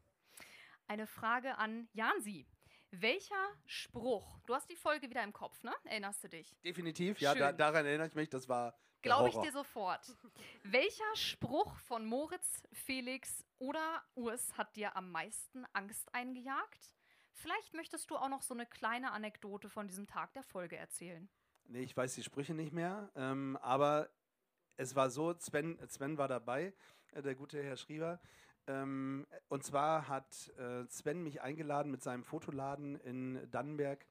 [0.89, 2.47] Eine Frage an Jansi.
[2.91, 5.75] Welcher Spruch, du hast die Folge wieder im Kopf, ne?
[5.85, 6.57] Erinnerst du dich?
[6.65, 8.75] Definitiv, ja, da, daran erinnere ich mich, das war.
[9.03, 10.17] Glaube ich dir sofort.
[10.63, 16.95] Welcher Spruch von Moritz, Felix oder Urs hat dir am meisten Angst eingejagt?
[17.33, 21.29] Vielleicht möchtest du auch noch so eine kleine Anekdote von diesem Tag der Folge erzählen.
[21.67, 23.13] Nee, ich weiß die Sprüche nicht mehr.
[23.15, 24.09] Ähm, aber
[24.79, 26.73] es war so, Sven, Sven war dabei,
[27.13, 28.19] äh, der gute Herr Schriever.
[28.69, 34.07] Ähm, und zwar hat äh, Sven mich eingeladen mit seinem Fotoladen in Dannenberg.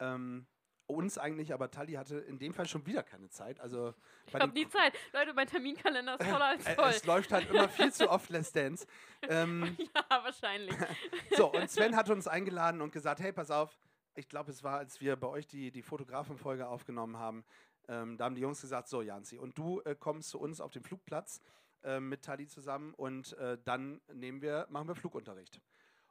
[0.00, 0.46] Ähm,
[0.86, 3.60] uns eigentlich, aber Tali hatte in dem Fall schon wieder keine Zeit.
[3.60, 3.94] Also
[4.26, 4.92] Ich habe nie Zeit.
[5.12, 6.88] Leute, mein Terminkalender ist voller als Äh, voll.
[6.90, 8.86] es läuft halt immer viel zu oft Let's Dance.
[9.28, 10.74] Ähm, ja, wahrscheinlich.
[11.36, 13.78] so, und Sven hat uns eingeladen und gesagt, hey, pass auf,
[14.16, 17.44] ich glaube, es war, als wir bei euch die, die Fotografenfolge aufgenommen haben,
[17.86, 20.72] ähm, da haben die Jungs gesagt, so Janzi, und du äh, kommst zu uns auf
[20.72, 21.40] den Flugplatz
[21.82, 25.60] äh, mit Tali zusammen und äh, dann nehmen wir, machen wir Flugunterricht.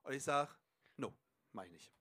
[0.03, 0.49] Und ich sage,
[0.97, 1.13] no,
[1.53, 1.91] mach ich nicht.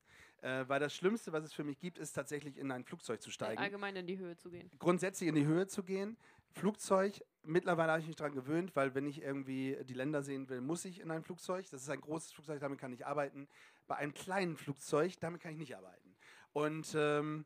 [0.41, 3.31] Äh, weil das Schlimmste, was es für mich gibt, ist tatsächlich in ein Flugzeug zu
[3.31, 4.71] steigen Allgemein in die Höhe zu gehen.
[4.79, 6.17] grundsätzlich in die Höhe zu gehen.
[6.53, 10.61] Flugzeug, mittlerweile habe ich mich daran gewöhnt, weil wenn ich irgendwie die Länder sehen will,
[10.61, 11.69] muss ich in ein Flugzeug.
[11.71, 13.49] Das ist ein großes Flugzeug, damit kann ich arbeiten.
[13.87, 16.17] Bei einem kleinen Flugzeug, damit kann ich nicht arbeiten.
[16.53, 17.45] Und ähm,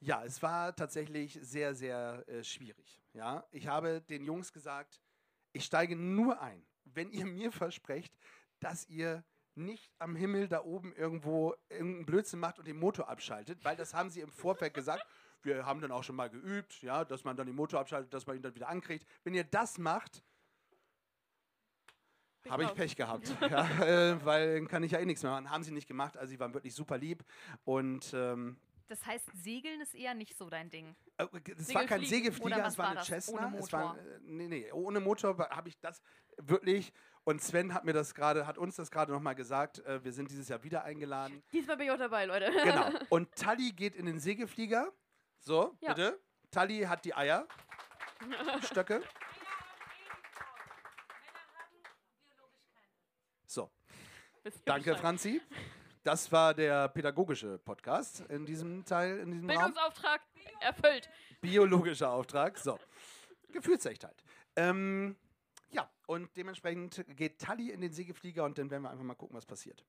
[0.00, 3.00] ja, es war tatsächlich sehr, sehr äh, schwierig.
[3.12, 3.46] Ja?
[3.50, 5.00] Ich habe den Jungs gesagt,
[5.54, 8.12] ich steige nur ein, wenn ihr mir versprecht,
[8.60, 9.24] dass ihr
[9.54, 13.94] nicht am Himmel da oben irgendwo irgendeinen Blödsinn macht und den Motor abschaltet, weil das
[13.94, 15.06] haben sie im Vorfeld gesagt.
[15.42, 18.26] Wir haben dann auch schon mal geübt, ja, dass man dann den Motor abschaltet, dass
[18.26, 19.06] man ihn dann wieder ankriegt.
[19.22, 20.22] Wenn ihr das macht,
[22.48, 22.74] habe ich.
[22.74, 25.50] Pech gehabt, ja, äh, weil dann kann ich ja eh nichts mehr machen.
[25.50, 27.24] Haben sie nicht gemacht, also sie waren wirklich super lieb
[27.64, 28.58] und ähm,
[28.88, 30.94] Das heißt, Segeln ist eher nicht so dein Ding.
[31.16, 31.26] äh,
[31.56, 32.04] Es war kein.
[32.04, 33.06] Segelflieger, es war war eine das?
[33.06, 33.46] Cessna.
[33.46, 34.02] Ohne Es war, Motor?
[34.04, 36.02] äh, nee, nee, ohne Motor habe ich das
[36.36, 36.92] wirklich.
[37.24, 39.78] Und Sven hat mir das gerade, hat uns das gerade nochmal gesagt.
[39.86, 41.42] Äh, wir sind dieses Jahr wieder eingeladen.
[41.52, 42.50] Diesmal bin ich auch dabei, Leute.
[42.62, 42.90] Genau.
[43.08, 44.92] Und Tali geht in den Segelflieger.
[45.40, 45.94] So, Ja.
[45.94, 46.20] bitte.
[46.50, 47.48] Tali hat die Eier.
[48.64, 49.02] Stöcke.
[53.46, 53.70] So,
[54.64, 54.94] danke.
[54.96, 55.40] Franzi.
[56.04, 59.56] Das war der pädagogische Podcast in diesem Teil, in diesem Raum.
[59.56, 60.20] Bildungsauftrag
[60.60, 61.08] erfüllt.
[61.40, 62.58] biologischer Auftrag.
[62.58, 62.78] So.
[63.50, 64.22] Gefühlsechtheit.
[64.54, 65.16] Ähm,
[65.70, 69.34] ja, und dementsprechend geht Tali in den Segelflieger und dann werden wir einfach mal gucken,
[69.34, 69.82] was passiert.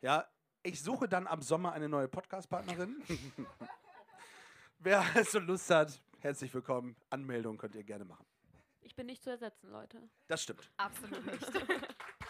[0.00, 0.28] Ja,
[0.62, 3.02] ich suche dann ab Sommer eine neue Podcast-Partnerin.
[4.78, 6.94] Wer also Lust hat, herzlich willkommen.
[7.10, 8.26] Anmeldung könnt ihr gerne machen.
[8.80, 10.08] Ich bin nicht zu ersetzen, Leute.
[10.28, 10.70] Das stimmt.
[10.76, 11.50] Absolut nicht.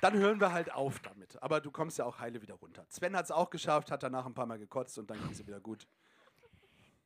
[0.00, 1.42] Dann hören wir halt auf damit.
[1.42, 2.86] Aber du kommst ja auch heile wieder runter.
[2.88, 5.46] Sven hat es auch geschafft, hat danach ein paar Mal gekotzt und dann ging es
[5.46, 5.86] wieder gut.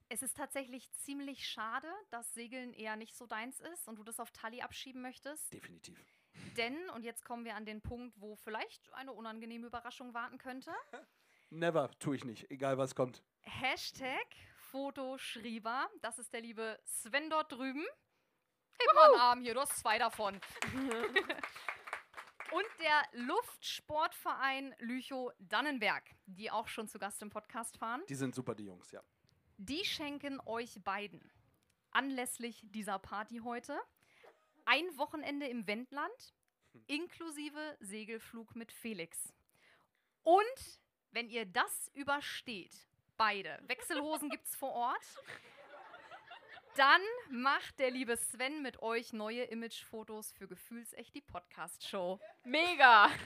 [0.08, 4.18] Es ist tatsächlich ziemlich schade, dass Segeln eher nicht so deins ist und du das
[4.18, 5.52] auf Tali abschieben möchtest.
[5.52, 6.04] Definitiv.
[6.56, 10.72] Denn, und jetzt kommen wir an den Punkt, wo vielleicht eine unangenehme Überraschung warten könnte.
[11.50, 13.22] Never tue ich nicht, egal was kommt.
[13.42, 14.26] Hashtag
[14.70, 15.88] Fotoschrieber.
[16.00, 17.84] Das ist der liebe Sven dort drüben.
[18.78, 20.40] Heb mal einen Arm hier, du hast zwei davon.
[22.52, 28.04] Und der Luftsportverein Lüchow-Dannenberg, die auch schon zu Gast im Podcast waren.
[28.08, 29.02] Die sind super, die Jungs, ja.
[29.56, 31.30] Die schenken euch beiden
[31.92, 33.78] anlässlich dieser Party heute
[34.64, 36.34] ein Wochenende im Wendland
[36.86, 39.32] inklusive Segelflug mit Felix.
[40.22, 40.80] Und
[41.12, 45.22] wenn ihr das übersteht, beide, Wechselhosen gibt's vor Ort,
[46.76, 47.00] dann
[47.30, 52.18] macht der liebe Sven mit euch neue Imagefotos für Gefühlsecht die Podcast-Show.
[52.44, 53.10] Mega!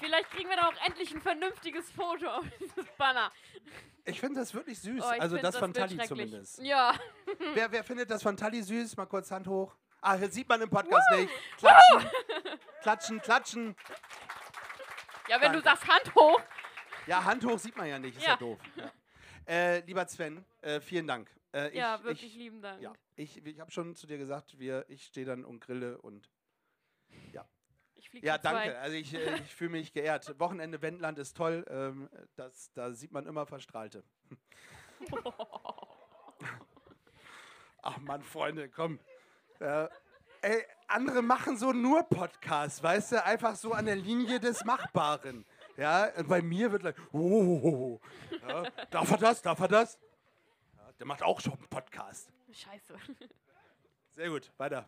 [0.00, 3.30] Vielleicht kriegen wir da auch endlich ein vernünftiges Foto auf dieses Banner.
[4.06, 5.02] Ich finde das wirklich süß.
[5.02, 6.58] Oh, also find das, von Tali zumindest.
[6.60, 6.94] Ja.
[7.54, 8.96] Wer, wer findet das von Tali süß?
[8.96, 9.76] Mal kurz Hand hoch.
[10.00, 11.30] Ah, das sieht man im Podcast nicht.
[11.58, 12.10] Klatschen,
[12.80, 13.76] klatschen, klatschen.
[15.28, 15.80] Ja, wenn du Danke.
[15.80, 16.40] sagst Hand hoch.
[17.10, 18.36] Ja, Hand hoch sieht man ja nicht, ist ja, Ja.
[18.36, 18.60] doof.
[18.76, 18.92] Ja.
[19.48, 21.28] Äh, lieber Sven, äh, vielen Dank.
[21.52, 22.80] Äh, ich, ja, wirklich ich, lieben Dank.
[22.80, 26.30] Ja, ich, ich habe schon zu dir gesagt, wir, ich stehe dann und grille und
[27.96, 28.52] Ich flieg ja, für zwei.
[28.52, 28.78] danke.
[28.78, 30.38] Also ich, äh, ich fühle mich geehrt.
[30.38, 31.66] Wochenende Wendland ist toll.
[31.68, 34.04] Ähm, das, da sieht man immer Verstrahlte.
[37.82, 39.00] Ach Mann, Freunde, komm.
[39.58, 39.88] Äh,
[40.42, 45.44] ey, andere machen so nur Podcasts, weißt du, einfach so an der Linie des Machbaren.
[45.80, 47.98] Ja, und bei mir wird gleich, oh,
[48.46, 49.98] ja, darf er das, darf er das?
[50.76, 52.30] Ja, der macht auch schon einen Podcast.
[52.52, 52.94] Scheiße.
[54.10, 54.86] Sehr gut, weiter.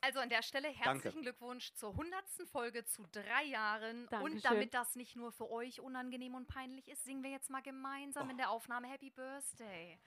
[0.00, 0.84] Also an der Stelle Danke.
[1.04, 2.24] herzlichen Glückwunsch zur 100.
[2.50, 4.06] Folge zu drei Jahren.
[4.08, 4.36] Dankeschön.
[4.36, 7.60] Und damit das nicht nur für euch unangenehm und peinlich ist, singen wir jetzt mal
[7.60, 8.38] gemeinsam in Oh.
[8.38, 9.98] der Aufnahme Happy Birthday.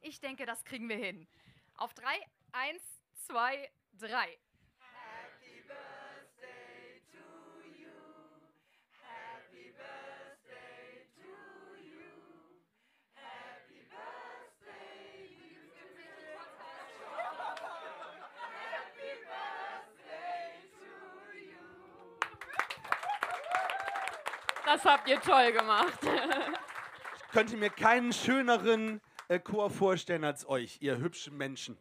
[0.00, 1.26] Ich denke, das kriegen wir hin.
[1.76, 2.18] Auf drei,
[2.52, 2.82] eins,
[3.26, 4.38] zwei, drei.
[24.72, 26.00] Das habt ihr toll gemacht.
[27.30, 31.76] könnte mir keinen schöneren äh, Chor vorstellen als euch, ihr hübschen Menschen.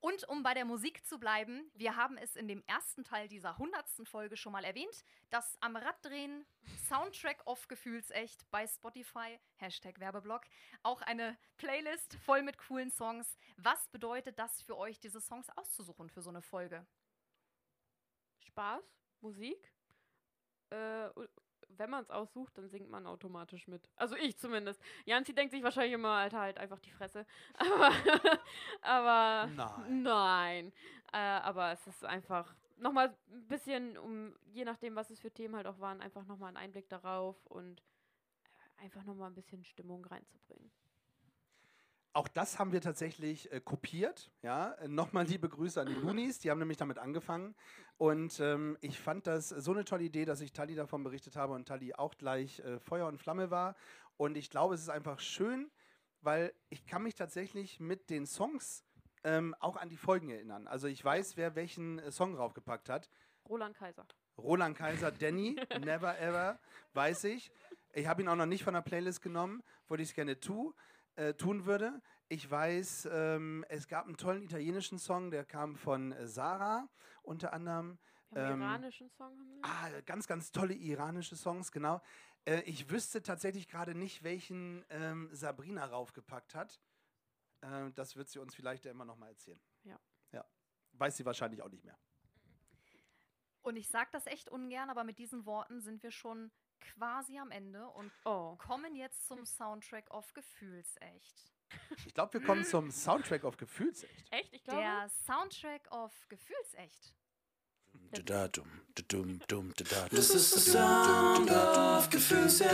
[0.00, 3.50] Und um bei der Musik zu bleiben, wir haben es in dem ersten Teil dieser
[3.50, 3.88] 100.
[4.08, 6.44] Folge schon mal erwähnt, das am Rad drehen
[6.88, 10.42] Soundtrack of Gefühlsecht bei Spotify, Hashtag Werbeblock,
[10.82, 13.38] auch eine Playlist voll mit coolen Songs.
[13.56, 16.84] Was bedeutet das für euch, diese Songs auszusuchen für so eine Folge?
[18.40, 18.82] Spaß,
[19.20, 19.72] Musik.
[20.70, 21.10] Äh,
[21.78, 23.88] wenn man es aussucht, dann singt man automatisch mit.
[23.96, 24.82] Also ich zumindest.
[25.04, 27.24] Janzi denkt sich wahrscheinlich immer, Alter, halt einfach die Fresse.
[27.58, 27.92] Aber,
[28.80, 30.02] aber Nein.
[30.02, 30.72] nein.
[31.12, 35.56] Äh, aber es ist einfach nochmal ein bisschen, um, je nachdem, was es für Themen
[35.56, 37.80] halt auch waren, einfach nochmal einen Einblick darauf und
[38.80, 40.70] äh, einfach nochmal ein bisschen Stimmung reinzubringen.
[42.12, 44.30] Auch das haben wir tatsächlich äh, kopiert.
[44.42, 44.72] Ja?
[44.74, 47.54] Äh, Nochmal liebe Grüße an die Loonies, die haben nämlich damit angefangen.
[47.96, 51.52] Und ähm, ich fand das so eine tolle Idee, dass ich Tali davon berichtet habe
[51.54, 53.76] und Tali auch gleich äh, Feuer und Flamme war.
[54.16, 55.70] Und ich glaube, es ist einfach schön,
[56.20, 58.84] weil ich kann mich tatsächlich mit den Songs
[59.24, 60.66] ähm, auch an die Folgen erinnern.
[60.66, 63.10] Also ich weiß, wer welchen äh, Song draufgepackt hat.
[63.48, 64.06] Roland Kaiser.
[64.36, 66.58] Roland Kaiser, Danny, Never Ever,
[66.94, 67.50] weiß ich.
[67.92, 70.74] Ich habe ihn auch noch nicht von der Playlist genommen, obwohl ich es gerne tu,
[71.18, 72.00] äh, tun würde.
[72.28, 76.88] Ich weiß, ähm, es gab einen tollen italienischen Song, der kam von äh, Sarah
[77.22, 77.98] unter anderem.
[78.30, 79.38] Wir haben Ähm, iranischen Song.
[79.38, 79.60] Haben wir.
[79.62, 82.00] Ah, ganz, ganz tolle iranische Songs, genau.
[82.44, 86.80] Äh, ich wüsste tatsächlich gerade nicht, welchen ähm, Sabrina raufgepackt hat.
[87.62, 89.60] Äh, das wird sie uns vielleicht ja immer noch mal erzählen.
[89.84, 89.98] Ja.
[90.32, 90.44] Ja.
[90.92, 91.98] Weiß sie wahrscheinlich auch nicht mehr.
[93.62, 97.50] Und ich sage das echt ungern, aber mit diesen Worten sind wir schon quasi am
[97.50, 98.56] Ende und Oh.
[98.56, 101.52] kommen jetzt zum Soundtrack of Gefühlsecht.
[102.06, 104.32] Ich glaube, wir kommen zum Soundtrack auf Gefühlsecht.
[104.32, 104.52] Echt?
[104.52, 104.80] Ich glaube.
[104.80, 107.14] Der Soundtrack of Gefühlsecht.
[110.10, 112.70] Das ist der Sound of Gefühlsecht.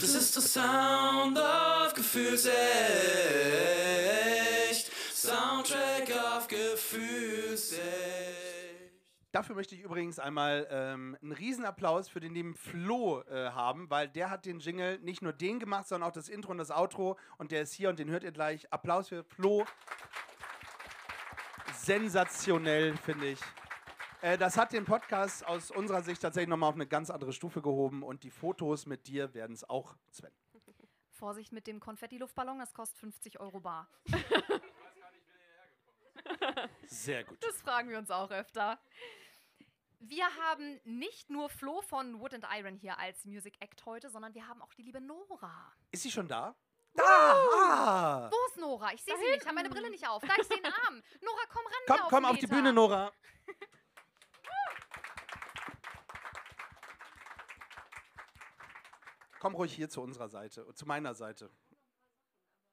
[0.00, 2.56] Das ist der Sound of Gefühlsecht.
[5.14, 8.35] Soundtrack of Gefühlsecht.
[9.36, 14.08] Dafür möchte ich übrigens einmal ähm, einen Riesenapplaus für den lieben Flo äh, haben, weil
[14.08, 17.18] der hat den Jingle nicht nur den gemacht, sondern auch das Intro und das Outro
[17.36, 18.72] und der ist hier und den hört ihr gleich.
[18.72, 19.66] Applaus für Flo.
[21.74, 23.40] Sensationell, finde ich.
[24.22, 27.60] Äh, das hat den Podcast aus unserer Sicht tatsächlich nochmal auf eine ganz andere Stufe
[27.60, 30.32] gehoben und die Fotos mit dir werden es auch, Sven.
[31.10, 33.86] Vorsicht mit dem Konfetti-Luftballon, das kostet 50 Euro bar.
[36.86, 37.36] Sehr gut.
[37.42, 38.78] Das fragen wir uns auch öfter.
[40.08, 44.34] Wir haben nicht nur Flo von Wood and Iron hier als Music Act heute, sondern
[44.34, 45.72] wir haben auch die liebe Nora.
[45.90, 46.54] Ist sie schon da?
[46.94, 47.02] Da!
[47.04, 48.30] Ah.
[48.30, 48.92] Wo ist Nora?
[48.92, 50.22] Ich sehe sie nicht, ich habe meine Brille nicht auf.
[50.22, 51.02] Da, ich sehe den Arm.
[51.22, 53.12] Nora, komm ran Komm, hier komm auf, auf die Bühne, Nora.
[59.40, 61.50] Komm ruhig hier zu unserer Seite, zu meiner Seite.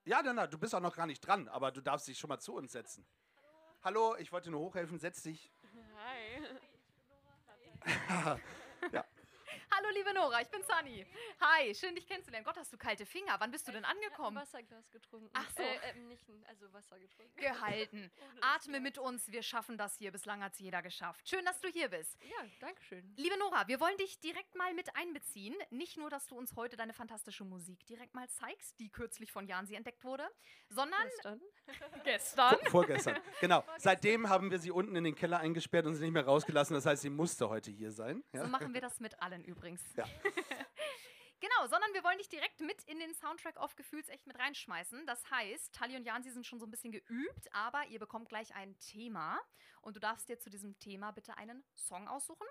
[0.06, 2.40] Ja, Dana, du bist auch noch gar nicht dran, aber du darfst dich schon mal
[2.40, 3.06] zu uns setzen.
[3.84, 5.52] Hallo, ich wollte nur hochhelfen, setz dich.
[7.88, 9.04] Hi.
[9.94, 11.06] Liebe Nora, ich bin Sunny.
[11.40, 12.46] Hi, schön dich kennenzulernen.
[12.46, 13.36] Gott, hast du kalte Finger.
[13.40, 14.38] Wann bist du denn angekommen?
[14.38, 15.30] Wasserglas getrunken.
[15.34, 15.62] Ach so.
[15.62, 17.36] Äh, ähm, nicht, also Wasser getrunken.
[17.36, 18.12] Gehalten.
[18.42, 20.12] Atme mit uns, wir schaffen das hier.
[20.12, 21.28] Bislang hat es jeder geschafft.
[21.30, 22.18] Schön, dass du hier bist.
[22.24, 23.14] Ja, danke schön.
[23.18, 25.56] Liebe Nora, wir wollen dich direkt mal mit einbeziehen.
[25.70, 29.48] Nicht nur, dass du uns heute deine fantastische Musik direkt mal zeigst, die kürzlich von
[29.48, 30.28] Jansi entdeckt wurde,
[30.70, 31.42] sondern Gestern.
[32.04, 32.58] gestern.
[32.64, 33.18] Vor, vorgestern.
[33.42, 33.64] Genau.
[33.78, 36.74] Seitdem haben wir sie unten in den Keller eingesperrt und sie nicht mehr rausgelassen.
[36.74, 38.24] Das heißt, sie musste heute hier sein.
[38.34, 38.44] Ja?
[38.44, 39.83] So machen wir das mit allen übrigens.
[39.96, 40.06] Ja.
[41.44, 45.06] Genau, sondern wir wollen dich direkt mit in den Soundtrack auf Gefühlsecht mit reinschmeißen.
[45.06, 48.56] Das heißt, Tali und Jansi sind schon so ein bisschen geübt, aber ihr bekommt gleich
[48.56, 49.42] ein Thema
[49.82, 52.48] und du darfst dir zu diesem Thema bitte einen Song aussuchen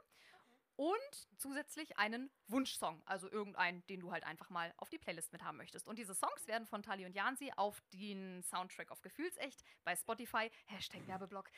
[0.76, 5.42] und zusätzlich einen Wunschsong, also irgendeinen, den du halt einfach mal auf die Playlist mit
[5.42, 5.88] haben möchtest.
[5.88, 10.50] Und diese Songs werden von Tali und Jansi auf den Soundtrack auf Gefühlsecht bei Spotify,
[10.66, 11.50] Hashtag Werbeblock,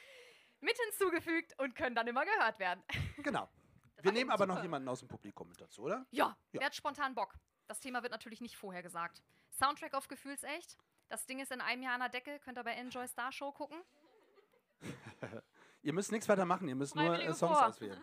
[0.60, 2.84] mit hinzugefügt und können dann immer gehört werden.
[3.24, 3.48] Genau.
[4.04, 6.06] Wir nehmen aber noch jemanden aus dem Publikum mit dazu, oder?
[6.10, 6.60] Ja, Ja.
[6.60, 7.34] wer hat spontan Bock?
[7.66, 9.22] Das Thema wird natürlich nicht vorher gesagt.
[9.50, 10.76] Soundtrack auf Gefühlsecht.
[11.08, 12.38] Das Ding ist in einem Jahr an der Decke.
[12.40, 13.80] Könnt ihr bei Enjoy Star Show gucken.
[15.82, 17.66] Ihr müsst nichts weiter machen, ihr müsst nur äh, Songs vor.
[17.66, 18.02] auswählen.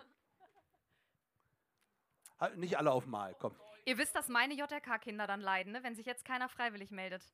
[2.40, 3.56] Halt nicht alle auf Mal, komm.
[3.86, 5.82] Ihr wisst, dass meine JRK-Kinder dann leiden, ne?
[5.84, 7.34] wenn sich jetzt keiner freiwillig meldet.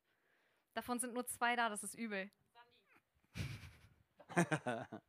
[0.74, 2.32] Davon sind nur zwei da, das ist übel.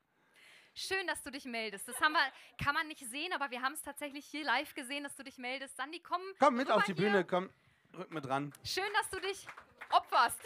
[0.79, 1.89] Schön, dass du dich meldest.
[1.89, 2.21] Das haben wir,
[2.63, 5.37] kann man nicht sehen, aber wir haben es tatsächlich hier live gesehen, dass du dich
[5.37, 5.77] meldest.
[5.77, 6.23] Sandy, komm.
[6.39, 7.07] Komm mit auf die hier.
[7.07, 7.51] Bühne, komm,
[7.97, 8.53] rück mit ran.
[8.63, 9.49] Schön, dass du dich
[9.91, 10.41] opferst.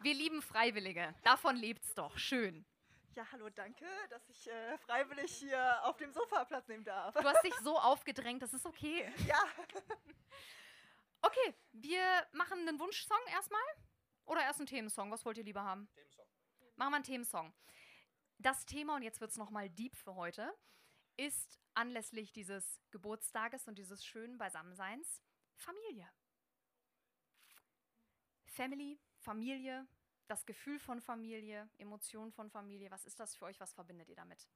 [0.00, 1.14] Wir lieben Freiwillige.
[1.22, 2.18] Davon lebt's doch.
[2.18, 2.64] Schön.
[3.14, 7.14] Ja, hallo, danke, dass ich äh, freiwillig hier auf dem Sofa Platz nehmen darf.
[7.14, 9.12] Du hast dich so aufgedrängt, das ist okay.
[9.26, 9.40] Ja.
[11.22, 12.02] Okay, wir
[12.32, 13.60] machen einen Wunschsong erstmal.
[14.24, 15.10] Oder erst einen Themensong.
[15.12, 15.88] Was wollt ihr lieber haben?
[15.94, 16.24] Themensong.
[16.80, 17.52] Machen wir einen Themensong.
[18.38, 20.50] Das Thema, und jetzt wird es nochmal deep für heute,
[21.18, 25.20] ist anlässlich dieses Geburtstages und dieses schönen Beisammenseins
[25.56, 26.10] Familie.
[28.46, 29.86] Family, Familie,
[30.26, 32.90] das Gefühl von Familie, Emotionen von Familie.
[32.90, 33.60] Was ist das für euch?
[33.60, 34.48] Was verbindet ihr damit?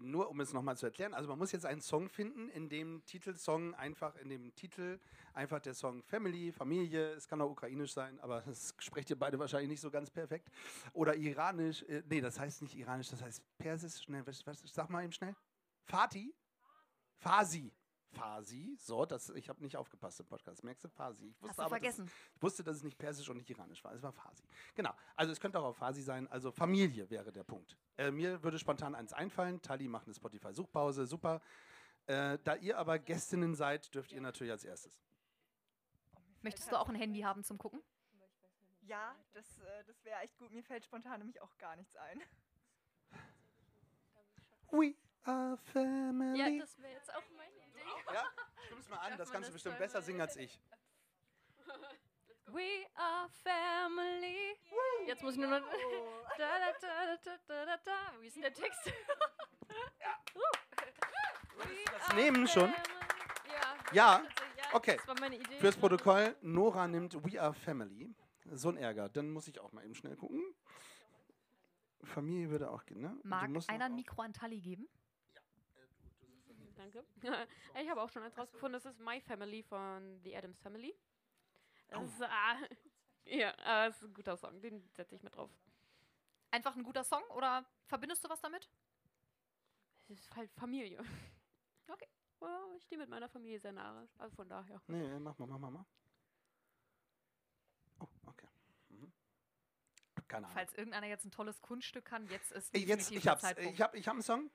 [0.00, 3.04] Nur um es nochmal zu erklären, also man muss jetzt einen Song finden, in dem
[3.06, 4.98] Titelsong einfach, in dem Titel
[5.32, 9.38] einfach der Song Family, Familie, es kann auch ukrainisch sein, aber das sprecht ihr beide
[9.38, 10.50] wahrscheinlich nicht so ganz perfekt.
[10.92, 14.90] Oder iranisch, äh, nee, das heißt nicht iranisch, das heißt persisch, schnell, was, was, sag
[14.90, 15.36] mal eben schnell.
[15.84, 16.34] Fati?
[17.16, 17.72] Fasi.
[18.14, 20.88] Fasi, so, das, ich habe nicht aufgepasst im Podcast, merkst du?
[20.88, 21.34] Fasi.
[21.40, 22.06] Ich Hast du aber, vergessen.
[22.06, 24.44] Dass, ich wusste, dass es nicht persisch und nicht iranisch war, es war Fasi.
[24.74, 27.76] Genau, also es könnte auch auf Fasi sein, also Familie wäre der Punkt.
[27.96, 31.40] Äh, mir würde spontan eins einfallen, Tali macht eine Spotify-Suchpause, super.
[32.06, 35.02] Äh, da ihr aber Gästinnen seid, dürft ihr natürlich als erstes.
[36.42, 37.82] Möchtest du auch ein Handy haben zum Gucken?
[38.82, 40.52] Ja, das, äh, das wäre echt gut.
[40.52, 42.20] Mir fällt spontan nämlich auch gar nichts ein.
[44.70, 46.38] We are family.
[46.38, 47.36] Ja, das wäre jetzt auch Idee.
[48.12, 48.24] Ja,
[48.66, 50.60] stimm's mal an, das kannst du bestimmt besser singen als ich.
[52.46, 54.56] We are family.
[55.06, 55.60] Jetzt muss ich nur noch.
[56.38, 58.20] da, da, da, da, da, da, da.
[58.20, 58.92] Wie ist denn der Text?
[62.06, 62.68] Das nehmen schon.
[62.68, 62.82] Ja.
[63.92, 64.22] Ja,
[64.56, 64.96] ja, okay.
[64.96, 65.58] Das war meine Idee.
[65.58, 68.14] Fürs Protokoll, Nora nimmt We Are Family.
[68.52, 69.08] So ein Ärger.
[69.08, 70.42] Dann muss ich auch mal eben schnell gucken.
[72.02, 73.16] Familie würde auch gehen, ne?
[73.22, 74.88] Du Mag einer ein Mikro an Tali geben?
[76.92, 77.04] Danke.
[77.82, 78.80] ich habe auch schon eins rausgefunden.
[78.80, 80.94] Das ist My Family von The Adams Family.
[81.88, 82.04] Das Oh.
[82.04, 82.56] ist, ah,
[83.26, 84.60] ja, ah, das ist ein guter Song.
[84.60, 85.50] Den setze ich mit drauf.
[86.50, 88.68] Einfach ein guter Song oder verbindest du was damit?
[90.08, 91.02] Es ist halt Familie.
[91.86, 92.08] Okay.
[92.40, 94.08] Ja, ich stehe mit meiner Familie sehr nahe.
[94.16, 94.80] Also von daher.
[94.86, 95.84] Nee, mach mal, mach mal, mach.
[98.00, 98.48] Oh, okay.
[98.88, 99.12] Mhm.
[100.26, 100.54] Keine Ahnung.
[100.56, 103.42] Falls irgendeiner jetzt ein tolles Kunststück kann, jetzt ist Äh, Jetzt, definitiv ich der hab's.
[103.42, 103.74] Zeitpunkt.
[103.74, 104.50] Ich hab, ich hab einen Song.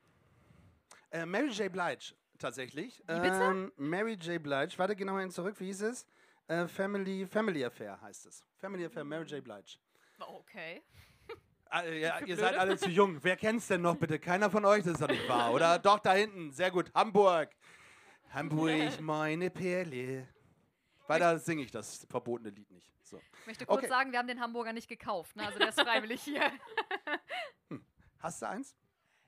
[1.11, 1.71] Äh, Mary J.
[1.71, 2.99] Blige, tatsächlich.
[3.07, 3.41] Wie bitte?
[3.43, 4.41] Ähm, Mary J.
[4.41, 4.77] Blige.
[4.77, 5.55] Warte, geh nochmal hin zurück.
[5.59, 6.07] Wie hieß es?
[6.47, 8.43] Äh, Family, Family Affair heißt es.
[8.57, 9.43] Family Affair, Mary J.
[9.43, 9.77] Blige.
[10.19, 10.81] Okay.
[11.71, 12.41] Ah, ja, ihr Blöde.
[12.41, 13.23] seid alle zu jung.
[13.23, 14.17] Wer kennt's denn noch bitte?
[14.17, 15.77] Keiner von euch, das ist doch nicht wahr, oder?
[15.83, 16.51] Doch, da hinten.
[16.51, 16.91] Sehr gut.
[16.95, 17.51] Hamburg.
[18.33, 20.27] Hamburg, meine Perle.
[21.05, 22.91] Weiter singe ich das verbotene Lied nicht.
[23.03, 23.21] So.
[23.41, 23.87] Ich möchte kurz Okay.
[23.87, 25.35] sagen, wir haben den Hamburger nicht gekauft.
[25.35, 25.45] Ne?
[25.45, 26.51] Also der ist freiwillig hier.
[28.17, 28.75] Hast du eins?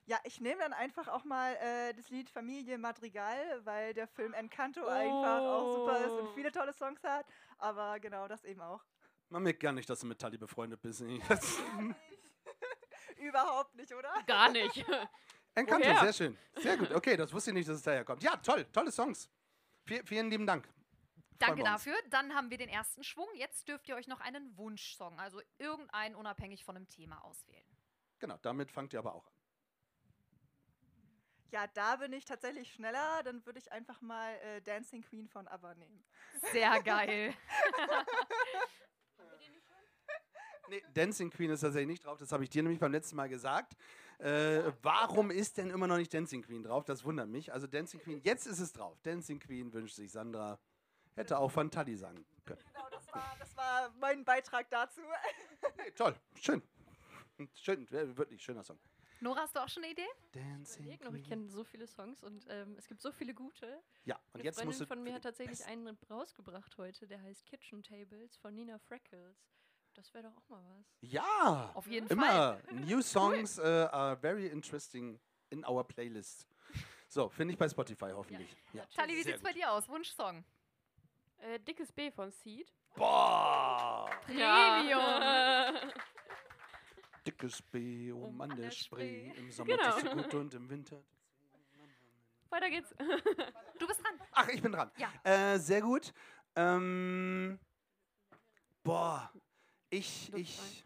[0.06, 4.34] Ja, ich nehme dann einfach auch mal äh, das Lied Familie Madrigal, weil der Film
[4.34, 7.24] Encanto einfach auch super ist und viele tolle Songs hat.
[7.58, 8.84] Aber genau, das eben auch.
[9.28, 11.00] Man merkt gar nicht, dass du mit Tali befreundet bist.
[13.16, 14.12] Überhaupt nicht, oder?
[14.26, 14.76] Gar nicht.
[15.54, 16.00] Encanto, Woher?
[16.00, 16.38] sehr schön.
[16.56, 16.90] Sehr gut.
[16.92, 18.22] Okay, das wusste ich nicht, dass es daher kommt.
[18.22, 18.64] Ja, toll.
[18.72, 19.30] Tolle Songs.
[19.86, 20.68] Vi- vielen lieben Dank.
[21.38, 21.94] Danke dafür.
[22.10, 23.28] Dann haben wir den ersten Schwung.
[23.34, 27.66] Jetzt dürft ihr euch noch einen Wunschsong, also irgendeinen unabhängig von dem Thema auswählen.
[28.18, 29.31] Genau, damit fangt ihr aber auch an.
[31.52, 33.22] Ja, da bin ich tatsächlich schneller.
[33.24, 36.02] Dann würde ich einfach mal äh, Dancing Queen von ABBA nehmen.
[36.52, 37.34] Sehr geil.
[40.68, 42.18] Nee, Dancing Queen ist tatsächlich nicht drauf.
[42.18, 43.74] Das habe ich dir nämlich beim letzten Mal gesagt.
[44.18, 46.84] Äh, warum ist denn immer noch nicht Dancing Queen drauf?
[46.84, 47.52] Das wundert mich.
[47.52, 48.98] Also Dancing Queen, jetzt ist es drauf.
[49.02, 50.58] Dancing Queen wünscht sich Sandra.
[51.14, 52.62] Hätte auch von Tali sagen können.
[52.72, 55.02] Genau, das war, das war mein Beitrag dazu.
[55.76, 56.62] Nee, toll, schön.
[57.54, 58.78] Schön, wirklich schöner Song.
[59.22, 60.08] Nora, hast du auch schon eine Idee?
[60.32, 63.80] Dancing Ich glaube, ich kenne so viele Songs und ähm, es gibt so viele gute.
[64.04, 67.22] Ja, und Eine jetzt Freundin musst du von mir hat tatsächlich einen rausgebracht heute, der
[67.22, 69.36] heißt Kitchen Tables von Nina Freckles.
[69.94, 70.86] Das wäre doch auch mal was.
[71.02, 72.60] Ja, Auf jeden immer.
[72.72, 75.20] New songs uh, are very interesting
[75.50, 76.48] in our playlist.
[77.06, 78.56] So, finde ich bei Spotify hoffentlich.
[78.72, 78.84] Ja.
[78.86, 79.88] Tali, wie Sehr sieht's bei dir aus?
[79.88, 80.44] Wunschsong.
[81.36, 82.72] Äh, dickes B von Seed.
[82.96, 84.10] Boah!
[84.26, 85.92] Premium.
[87.42, 89.32] Dickes B um an der Spree.
[89.36, 89.94] Im Sommer Genau.
[89.96, 91.02] bist du gut und im Winter.
[92.50, 92.94] Weiter geht's.
[93.78, 94.14] Du bist dran.
[94.30, 94.92] Ach, ich bin dran.
[94.96, 95.10] Ja.
[95.24, 96.12] Äh, sehr gut.
[96.54, 97.58] Ähm,
[98.84, 99.32] boah,
[99.90, 100.84] ich, ich.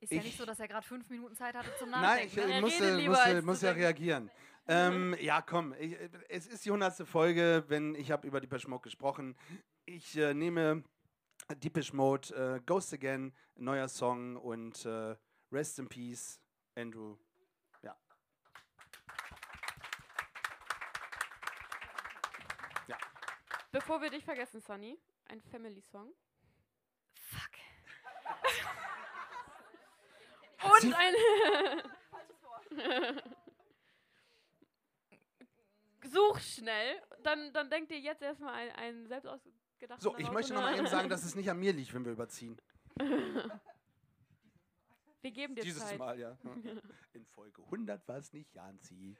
[0.00, 2.28] Ist ja Ich- nicht so, dass er gerade fünf Minuten Zeit hatte zum Nein, Nachdenken.
[2.28, 2.44] ich, ne?
[2.48, 4.30] ich Er musste, musste, als muss zu ja reagieren.
[4.68, 5.96] Ähm, ja, komm, ich,
[6.30, 9.36] es ist die hundertste Folge, wenn ich habe über Deepish Mode gesprochen.
[9.84, 10.82] Ich äh, nehme
[11.54, 15.16] Deepish Mode, äh, Ghost Again, neuer Song und äh,
[15.50, 16.38] Rest in Peace,
[16.74, 17.16] Andrew.
[17.82, 17.96] Ja.
[22.86, 22.98] Ja.
[23.72, 26.12] Bevor wir dich vergessen, Sunny, ein Family-Song.
[27.14, 27.50] Fuck.
[30.84, 31.14] Und ein.
[36.10, 39.26] Such schnell, dann, dann denkt ihr jetzt erstmal ein, ein selbst
[39.78, 40.02] ausgedachten.
[40.02, 42.12] So, ich möchte noch mal eben sagen, dass es nicht an mir liegt, wenn wir
[42.12, 42.56] überziehen.
[45.20, 45.98] Wir geben dir Dieses Zeit.
[45.98, 46.38] Mal, ja.
[47.12, 49.16] In Folge 100 war es nicht Janzi.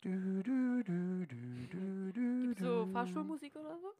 [0.00, 2.86] Du, du, du, du, du, du, so.
[2.90, 3.92] Fahrschulmusik oder so?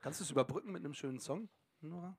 [0.00, 1.48] Kannst du es überbrücken mit einem schönen Song,
[1.80, 2.16] Nora?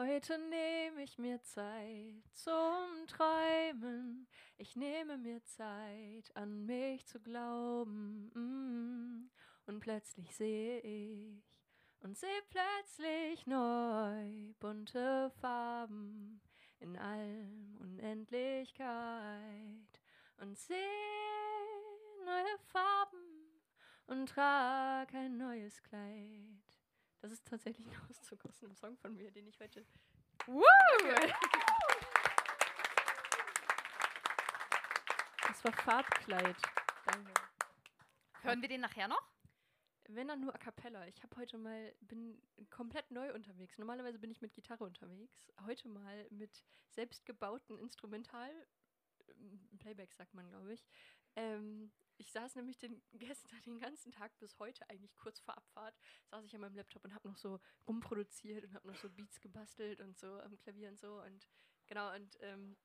[0.00, 4.28] Heute nehme ich mir Zeit zum Träumen.
[4.56, 8.30] Ich nehme mir Zeit, an mich zu glauben.
[8.32, 9.28] Mm.
[9.66, 11.42] Und plötzlich sehe ich
[11.98, 16.42] und sehe plötzlich neu bunte Farben
[16.78, 18.86] in allem Unendlichkeit.
[20.36, 20.76] Und sehe
[22.24, 23.50] neue Farben
[24.06, 26.67] und trag ein neues Kleid.
[27.20, 29.84] Das ist tatsächlich ein Auszug aus einem Song von mir, den ich heute.
[30.46, 30.62] Woo!
[35.46, 36.56] Das war Farbkleid.
[37.06, 37.34] Danke.
[38.42, 39.22] Hören wir den nachher noch?
[40.10, 41.06] Wenn dann nur a cappella.
[41.08, 42.40] Ich habe heute mal bin
[42.70, 43.76] komplett neu unterwegs.
[43.76, 45.50] Normalerweise bin ich mit Gitarre unterwegs.
[45.66, 48.50] Heute mal mit selbstgebauten Instrumental
[49.28, 50.86] ähm, Playbacks sagt man, glaube ich.
[51.38, 55.96] Ähm, ich saß nämlich den, gestern den ganzen Tag bis heute eigentlich kurz vor Abfahrt
[56.30, 59.40] saß ich an meinem Laptop und habe noch so rumproduziert und habe noch so Beats
[59.40, 61.48] gebastelt und so am Klavier und so und
[61.86, 62.76] genau und ähm,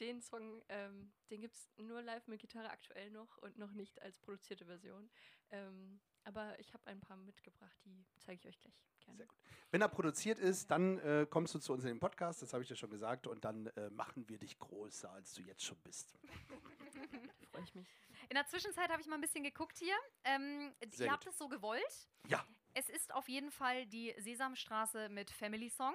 [0.00, 4.00] den Song, ähm, den gibt es nur live mit Gitarre aktuell noch und noch nicht
[4.00, 5.10] als produzierte Version.
[5.50, 9.18] Ähm, aber ich habe ein paar mitgebracht, die zeige ich euch gleich gerne.
[9.18, 9.36] Sehr gut.
[9.70, 12.62] Wenn er produziert ist, dann äh, kommst du zu uns in den Podcast, das habe
[12.62, 15.78] ich dir schon gesagt, und dann äh, machen wir dich größer, als du jetzt schon
[15.84, 16.14] bist.
[17.52, 17.86] Freue ich mich.
[18.28, 19.94] In der Zwischenzeit habe ich mal ein bisschen geguckt hier.
[20.24, 21.32] Ähm, ihr habt gut.
[21.32, 22.08] es so gewollt.
[22.28, 22.44] Ja.
[22.74, 25.94] Es ist auf jeden Fall die Sesamstraße mit Family Song.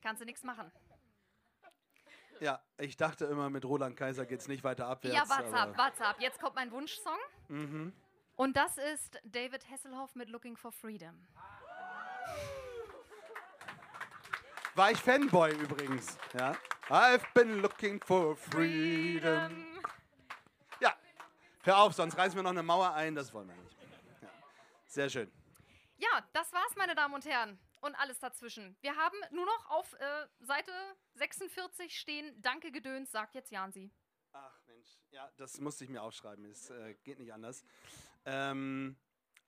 [0.00, 0.72] Kannst du nichts machen.
[2.40, 5.14] Ja, ich dachte immer, mit Roland Kaiser geht es nicht weiter abwärts.
[5.14, 6.20] ja, aber- up, what's up.
[6.20, 7.18] Jetzt kommt mein Wunschsong.
[7.48, 7.92] Mhm.
[8.34, 11.26] Und das ist David Hasselhoff mit Looking for Freedom.
[14.74, 16.16] War ich Fanboy übrigens.
[16.32, 16.56] Ja.
[16.88, 19.71] I've been looking for freedom.
[21.64, 23.76] Hör auf, sonst reißen wir noch eine Mauer ein, das wollen wir nicht.
[24.20, 24.28] Ja.
[24.86, 25.30] Sehr schön.
[25.96, 27.56] Ja, das war's, meine Damen und Herren.
[27.80, 28.76] Und alles dazwischen.
[28.80, 30.72] Wir haben nur noch auf äh, Seite
[31.14, 33.92] 46 stehen, Danke Gedöns, sagt jetzt Jansi.
[34.32, 36.44] Ach Mensch, ja, das musste ich mir aufschreiben.
[36.46, 37.64] Es äh, geht nicht anders.
[38.24, 38.96] Ähm,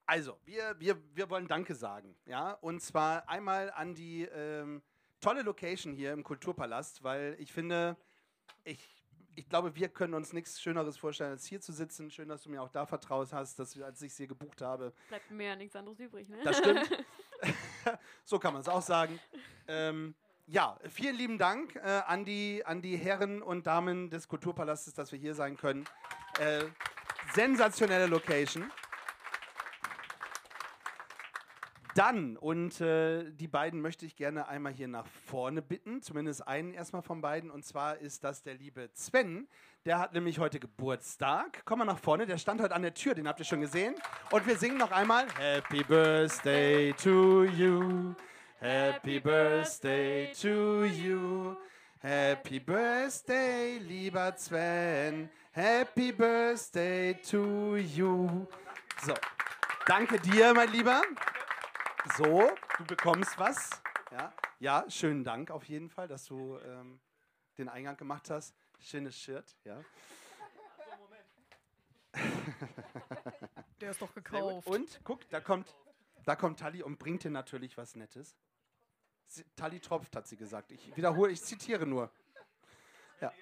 [0.07, 2.17] also, wir, wir, wir wollen Danke sagen.
[2.27, 2.53] Ja?
[2.53, 4.83] Und zwar einmal an die ähm,
[5.21, 7.97] tolle Location hier im Kulturpalast, weil ich finde,
[8.63, 9.04] ich,
[9.37, 12.11] ich glaube, wir können uns nichts Schöneres vorstellen, als hier zu sitzen.
[12.11, 14.93] Schön, dass du mir auch da vertraut hast, dass, als ich es hier gebucht habe.
[15.09, 16.39] Bleibt mir ja nichts anderes übrig, ne?
[16.45, 16.89] Das stimmt.
[18.25, 19.19] so kann man es auch sagen.
[19.69, 20.15] Ähm,
[20.47, 25.11] ja, vielen lieben Dank äh, an, die, an die Herren und Damen des Kulturpalastes, dass
[25.13, 25.85] wir hier sein können.
[26.39, 26.65] Äh,
[27.35, 28.71] sensationelle Location.
[31.95, 36.75] Dann, und äh, die beiden möchte ich gerne einmal hier nach vorne bitten, zumindest einen
[36.75, 39.47] erstmal von beiden, und zwar ist das der liebe Sven.
[39.85, 41.63] Der hat nämlich heute Geburtstag.
[41.65, 43.95] Komm mal nach vorne, der stand heute an der Tür, den habt ihr schon gesehen.
[44.31, 48.15] Und wir singen noch einmal Happy Birthday to you.
[48.59, 51.55] Happy Birthday to you.
[52.01, 55.31] Happy Birthday, lieber Sven.
[55.53, 58.47] Happy Birthday to you.
[59.07, 59.15] So,
[59.87, 61.03] danke dir, mein Lieber.
[62.13, 63.71] So, du bekommst was.
[64.13, 67.01] Ja, ja schönen Dank auf jeden Fall, dass du ähm,
[67.57, 68.55] den Eingang gemacht hast.
[68.79, 69.83] Schönes Shirt, ja.
[73.81, 74.67] Der ist doch gekauft.
[74.67, 75.75] Und guck, da kommt,
[76.25, 78.37] da kommt Tali und bringt dir natürlich was Nettes.
[79.27, 80.73] Sie, Tali tropft, hat sie gesagt.
[80.73, 82.11] Ich wiederhole, ich zitiere nur.
[83.21, 83.33] Ja.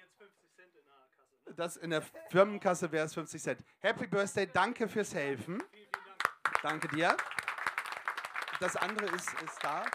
[1.57, 3.63] Das in der Firmenkasse wäre es 50 Cent.
[3.79, 5.61] Happy Birthday, danke fürs Helfen.
[6.61, 7.17] Danke dir.
[8.59, 9.85] Das andere ist, ist da.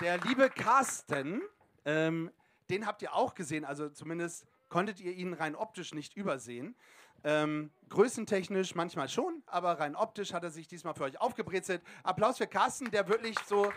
[0.00, 1.42] Der liebe Carsten,
[1.84, 2.30] ähm,
[2.70, 6.74] den habt ihr auch gesehen, also zumindest konntet ihr ihn rein optisch nicht übersehen.
[7.22, 11.82] Ähm, größentechnisch manchmal schon, aber rein optisch hat er sich diesmal für euch aufgebrezelt.
[12.02, 13.72] Applaus für Carsten, der wirklich so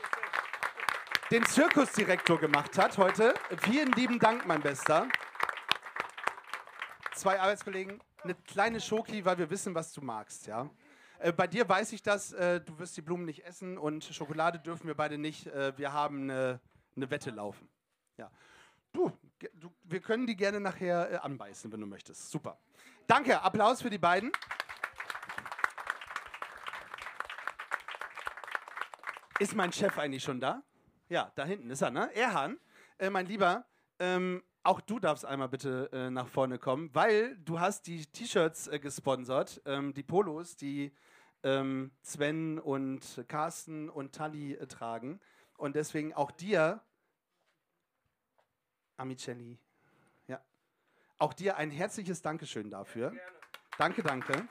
[1.32, 3.34] den Zirkusdirektor gemacht hat heute.
[3.62, 5.08] Vielen lieben Dank, mein Bester.
[7.14, 10.70] Zwei Arbeitskollegen, eine kleine Schoki, weil wir wissen, was du magst, ja.
[11.20, 14.60] Äh, bei dir weiß ich das, äh, du wirst die Blumen nicht essen und Schokolade
[14.60, 15.48] dürfen wir beide nicht.
[15.48, 16.60] Äh, wir haben eine,
[16.96, 17.68] eine Wette laufen.
[18.18, 18.32] Ja.
[18.92, 19.12] Du,
[19.54, 22.30] du, wir können die gerne nachher äh, anbeißen, wenn du möchtest.
[22.30, 22.60] Super.
[23.08, 24.32] Danke, Applaus für die beiden.
[29.40, 30.64] Ist mein Chef eigentlich schon da?
[31.10, 32.14] Ja, da hinten ist er, ne?
[32.16, 32.60] Erhan,
[32.98, 33.66] äh, mein Lieber,
[34.00, 38.68] ähm, auch du darfst einmal bitte äh, nach vorne kommen, weil du hast die T-Shirts
[38.68, 40.94] äh, gesponsert, ähm, die Polos, die
[41.44, 45.22] ähm, Sven und Carsten und Tali äh, tragen.
[45.56, 46.82] Und deswegen auch dir,
[48.98, 49.58] Amicelli,
[50.28, 50.42] ja,
[51.18, 53.14] auch dir ein herzliches Dankeschön dafür.
[53.78, 54.48] Danke, danke.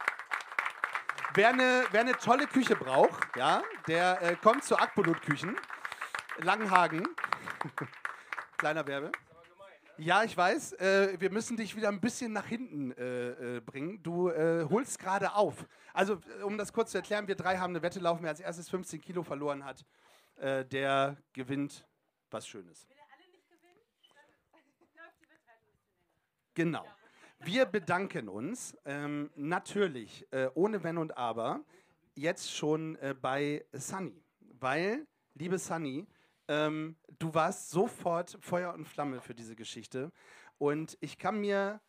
[1.35, 5.57] Wer eine, wer eine tolle Küche braucht, ja, der äh, kommt zu Akpolut Küchen,
[6.39, 7.07] Langenhagen.
[8.57, 9.13] Kleiner Werbe.
[9.99, 10.75] Ja, ich weiß.
[10.75, 14.03] Äh, wir müssen dich wieder ein bisschen nach hinten äh, äh, bringen.
[14.03, 15.67] Du äh, holst gerade auf.
[15.95, 18.23] Also, äh, um das kurz zu erklären, wir drei haben eine Wette laufen.
[18.23, 19.87] Wer als erstes 15 Kilo verloren hat,
[20.37, 21.87] äh, der gewinnt
[22.31, 22.87] was Schönes.
[26.53, 26.85] Genau.
[27.39, 31.61] Wir bedanken uns ähm, natürlich, ohne Wenn und Aber,
[32.15, 34.25] jetzt schon bei Sunny.
[34.59, 36.07] Weil, liebe Sunny,
[36.49, 40.13] ähm, du warst sofort Feuer und Flamme für diese Geschichte.
[40.59, 41.81] Und ich kann mir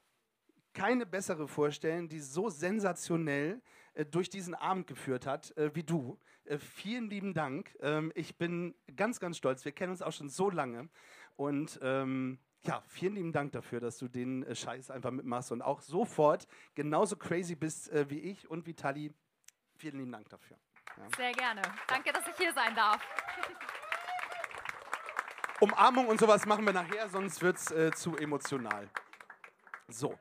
[0.73, 3.61] keine bessere vorstellen, die so sensationell
[3.93, 6.19] äh, durch diesen Abend geführt hat äh, wie du.
[6.45, 7.75] Äh, vielen lieben Dank.
[7.81, 9.65] Ähm, ich bin ganz, ganz stolz.
[9.65, 10.89] Wir kennen uns auch schon so lange.
[11.35, 15.61] Und ähm, ja, vielen lieben Dank dafür, dass du den äh, Scheiß einfach mitmachst und
[15.61, 19.13] auch sofort genauso crazy bist äh, wie ich und wie Tali.
[19.77, 20.57] Vielen lieben Dank dafür.
[20.97, 21.07] Ja.
[21.15, 21.61] Sehr gerne.
[21.87, 22.99] Danke, dass ich hier sein darf.
[25.59, 28.87] Umarmung und sowas machen wir nachher, sonst wird es äh, zu emotional.
[29.87, 30.17] So.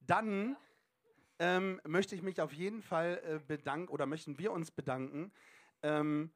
[0.00, 0.56] Dann
[1.38, 5.32] ähm, möchte ich mich auf jeden Fall äh, bedanken oder möchten wir uns bedanken.
[5.82, 6.30] Ähm,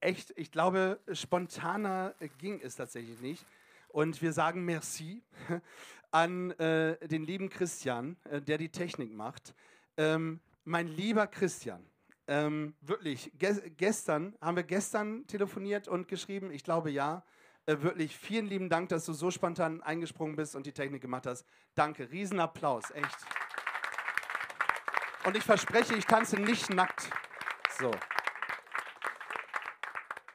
[0.00, 3.44] echt, ich glaube, spontaner äh, ging es tatsächlich nicht.
[3.88, 5.22] Und wir sagen Merci
[6.10, 9.54] an äh, den lieben Christian, äh, der die Technik macht.
[9.96, 11.84] Ähm, mein lieber Christian,
[12.30, 16.52] ähm, wirklich, ge gestern, haben wir gestern telefoniert und geschrieben?
[16.52, 17.24] Ich glaube ja.
[17.66, 21.26] Äh, wirklich, vielen lieben Dank, dass du so spontan eingesprungen bist und die Technik gemacht
[21.26, 21.44] hast.
[21.74, 23.18] Danke, Riesenapplaus, echt.
[25.24, 27.10] Und ich verspreche, ich tanze nicht nackt.
[27.78, 27.90] So.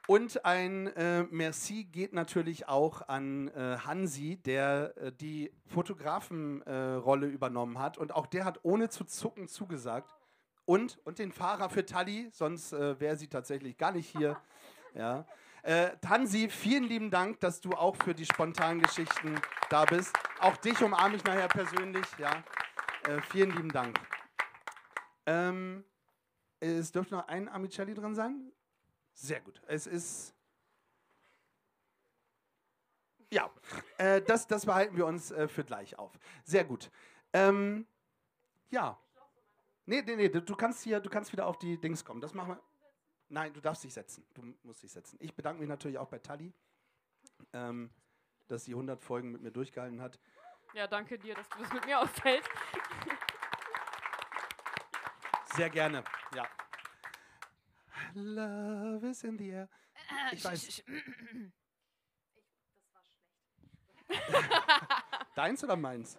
[0.08, 7.80] Und ein äh, Merci geht natürlich auch an äh, Hansi, der äh, die Fotografenrolle übernommen
[7.80, 7.98] hat.
[7.98, 10.15] Und auch der hat ohne zu zucken zugesagt.
[10.66, 14.38] Und, und den Fahrer für Tali, sonst äh, wäre sie tatsächlich gar nicht hier.
[14.98, 15.26] Ja.
[15.62, 20.16] Äh, Tansi, vielen lieben Dank, dass du auch für die spontanen Geschichten da bist.
[20.40, 22.06] Auch dich umarme ich nachher persönlich.
[22.18, 22.32] Ja.
[23.04, 24.00] Äh, vielen lieben Dank.
[25.26, 25.84] Ähm,
[26.62, 28.54] es dürfte noch ein Amicelli drin sein.
[29.14, 29.62] Sehr gut.
[29.68, 30.34] Es ist.
[33.32, 33.52] Ja,
[33.98, 36.18] äh, das, das behalten wir uns äh, für gleich auf.
[36.46, 36.90] Sehr gut.
[37.34, 37.86] Ähm,
[38.70, 38.98] ja.
[39.86, 42.20] Nee, nee, nee, du kannst hier, du kannst wieder auf die Dings kommen.
[42.22, 42.62] Das machen wir.
[43.30, 44.26] Nein, du darfst dich setzen.
[44.34, 45.18] Du musst dich setzen.
[45.22, 46.54] Ich bedanke mich natürlich auch bei Tali,
[47.54, 47.92] ähm,
[48.48, 50.20] dass sie 100 Folgen mit mir durchgehalten hat.
[50.74, 52.50] Ja, danke dir, dass du das mit mir aushältst.
[55.56, 56.04] Sehr gerne,
[56.36, 56.48] ja.
[58.14, 59.70] Love is in the air.
[60.32, 60.84] Ich weiß.
[65.36, 66.18] Deins oder meins?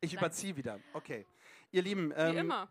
[0.00, 0.80] Ich überziehe wieder.
[0.92, 1.26] Okay.
[1.70, 2.12] Ihr Lieben.
[2.16, 2.68] Ähm, immer.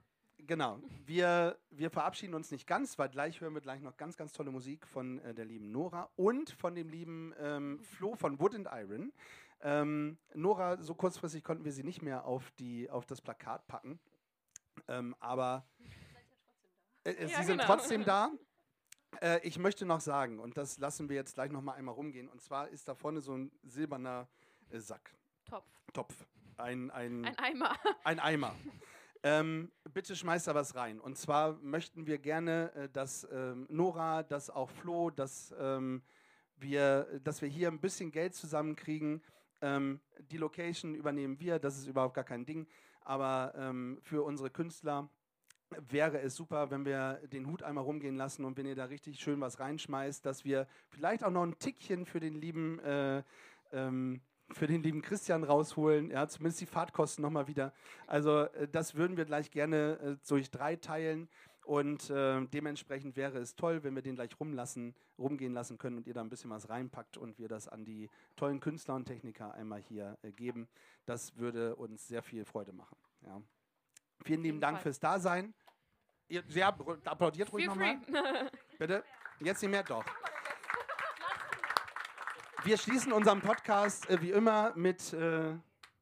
[0.47, 0.79] Genau.
[1.05, 4.51] Wir, wir verabschieden uns nicht ganz, weil gleich hören wir gleich noch ganz, ganz tolle
[4.51, 8.67] Musik von äh, der lieben Nora und von dem lieben ähm, Flo von Wood and
[8.71, 9.13] Iron.
[9.61, 13.99] Ähm, Nora, so kurzfristig konnten wir sie nicht mehr auf, die, auf das Plakat packen.
[14.87, 15.65] Ähm, aber
[17.03, 17.65] äh, äh, Ja, sie sind genau.
[17.65, 18.31] trotzdem da.
[19.21, 22.29] Äh, ich möchte noch sagen, und das lassen wir jetzt gleich noch mal einmal rumgehen,
[22.29, 24.27] und zwar ist da vorne so ein silberner
[24.69, 25.13] äh, Sack.
[25.45, 25.67] Topf.
[25.93, 26.25] Topf.
[26.57, 27.75] Ein, ein, Ein Eimer.
[28.03, 28.55] Ein Eimer.
[29.23, 30.99] Ähm, bitte schmeißt da was rein.
[30.99, 36.01] Und zwar möchten wir gerne, äh, dass ähm, Nora, dass auch Flo, dass, ähm,
[36.57, 39.21] wir, dass wir hier ein bisschen Geld zusammenkriegen.
[39.61, 39.99] Ähm,
[40.31, 42.67] die Location übernehmen wir, das ist überhaupt gar kein Ding.
[43.01, 45.07] Aber ähm, für unsere Künstler
[45.89, 49.19] wäre es super, wenn wir den Hut einmal rumgehen lassen und wenn ihr da richtig
[49.19, 53.23] schön was reinschmeißt, dass wir vielleicht auch noch ein Tickchen für den lieben äh,
[53.71, 54.21] ähm,
[54.53, 57.73] für den lieben Christian rausholen, ja, zumindest die Fahrtkosten nochmal wieder.
[58.07, 61.29] Also äh, das würden wir gleich gerne äh, durch drei teilen
[61.65, 66.07] und äh, dementsprechend wäre es toll, wenn wir den gleich rumlassen, rumgehen lassen können und
[66.07, 69.53] ihr da ein bisschen was reinpackt und wir das an die tollen Künstler und Techniker
[69.53, 70.67] einmal hier äh, geben.
[71.05, 72.97] Das würde uns sehr viel Freude machen.
[73.25, 73.41] Ja.
[74.23, 74.83] Vielen lieben Dank Fall.
[74.83, 75.53] fürs Dasein.
[76.27, 76.69] Ihr, ja,
[77.05, 77.99] applaudiert ruhig nochmal.
[78.79, 79.03] Bitte?
[79.39, 79.83] Jetzt nicht mehr?
[79.83, 80.05] Doch.
[82.63, 85.55] Wir schließen unseren Podcast äh, wie immer mit äh,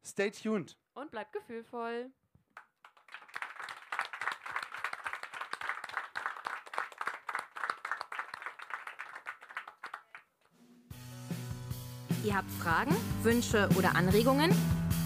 [0.05, 0.76] Stay tuned.
[0.93, 2.12] Und bleibt gefühlvoll.
[12.26, 12.93] Ihr habt Fragen,
[13.24, 14.51] Wünsche oder Anregungen?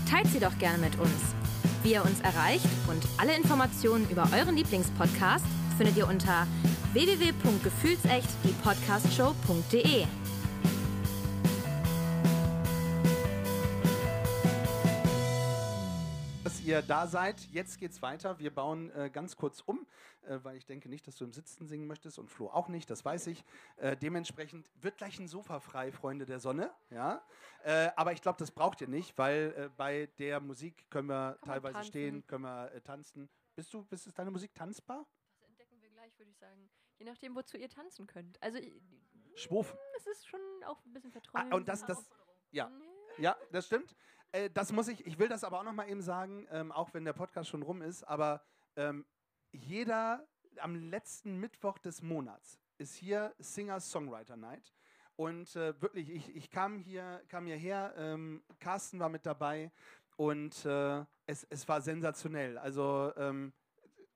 [0.10, 1.36] Teilt sie doch gerne mit uns.
[1.84, 5.46] Wie ihr uns erreicht und alle Informationen über euren Lieblingspodcast
[5.78, 6.48] findet ihr unter
[6.94, 8.30] www.gefühlsecht
[16.74, 17.40] ihr da seid.
[17.52, 18.40] Jetzt geht's weiter.
[18.40, 19.86] Wir bauen äh, ganz kurz um,
[20.24, 22.90] äh, weil ich denke nicht, dass du im Sitzen singen möchtest und Flo auch nicht,
[22.90, 23.46] das weiß ich.
[23.78, 26.72] Äh, dementsprechend wird gleich ein Sofa frei, Freunde der Sonne.
[26.90, 27.24] Ja?
[27.64, 31.38] Äh, aber ich glaube, das braucht ihr nicht, weil äh, bei der Musik können wir
[31.42, 31.90] Kann teilweise tanzen.
[31.90, 33.30] stehen, können wir äh, tanzen.
[33.56, 35.06] Bist du, bist, ist deine Musik tanzbar?
[35.40, 36.72] Das entdecken wir gleich, würde ich sagen.
[36.98, 38.42] Je nachdem, wozu ihr tanzen könnt.
[38.42, 38.58] Also,
[39.36, 39.76] Schwurf.
[39.98, 41.54] es ist schon auch ein bisschen verträumt.
[41.54, 42.10] Ah, und das, das,
[42.52, 42.72] ja,
[43.18, 43.96] ja, das stimmt.
[44.32, 46.94] Äh, das muss ich, ich will das aber auch noch mal eben sagen, ähm, auch
[46.94, 48.42] wenn der Podcast schon rum ist, aber
[48.76, 49.06] ähm,
[49.52, 50.26] jeder
[50.60, 54.74] am letzten Mittwoch des Monats ist hier Singer-Songwriter Night.
[55.16, 59.72] Und äh, wirklich, ich, ich kam hier, kam hierher, ähm, Carsten war mit dabei
[60.18, 62.58] und äh, es, es war sensationell.
[62.58, 63.54] Also ähm,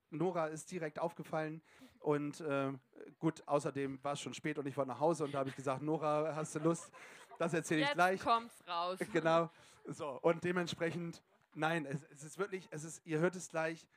[0.10, 1.62] Nora ist direkt aufgefallen
[2.00, 2.74] und äh,
[3.20, 5.56] gut, außerdem war es schon spät und ich wollte nach Hause und da habe ich
[5.56, 6.92] gesagt, Nora, hast du Lust?
[7.38, 8.22] Das erzähle ich Jetzt gleich.
[8.22, 9.00] kommt's raus.
[9.14, 9.50] Genau.
[9.86, 11.24] So, und dementsprechend,
[11.56, 13.88] nein, es, es ist wirklich, es ist, ihr hört es gleich,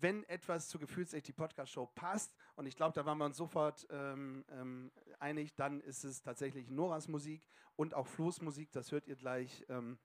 [0.00, 3.86] wenn etwas zu Gefühlsecht die Podcast-Show passt, und ich glaube, da waren wir uns sofort
[3.90, 9.06] ähm, ähm, einig, dann ist es tatsächlich Noras Musik und auch Flo's Musik, das hört
[9.06, 9.64] ihr gleich.
[9.68, 9.98] Ähm,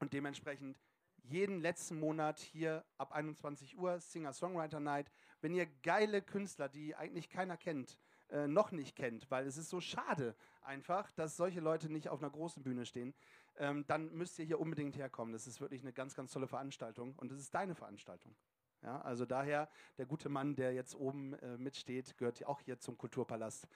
[0.00, 0.78] und dementsprechend
[1.22, 5.10] jeden letzten Monat hier ab 21 Uhr Singer-Songwriter Night.
[5.40, 7.98] Wenn ihr geile Künstler, die eigentlich keiner kennt,
[8.30, 12.22] äh, noch nicht kennt, weil es ist so schade einfach, dass solche Leute nicht auf
[12.22, 13.14] einer großen Bühne stehen,
[13.56, 15.32] ähm, dann müsst ihr hier unbedingt herkommen.
[15.32, 18.34] Das ist wirklich eine ganz, ganz tolle Veranstaltung und es ist deine Veranstaltung.
[18.82, 22.98] Ja, also daher, der gute Mann, der jetzt oben äh, mitsteht, gehört auch hier zum
[22.98, 23.66] Kulturpalast.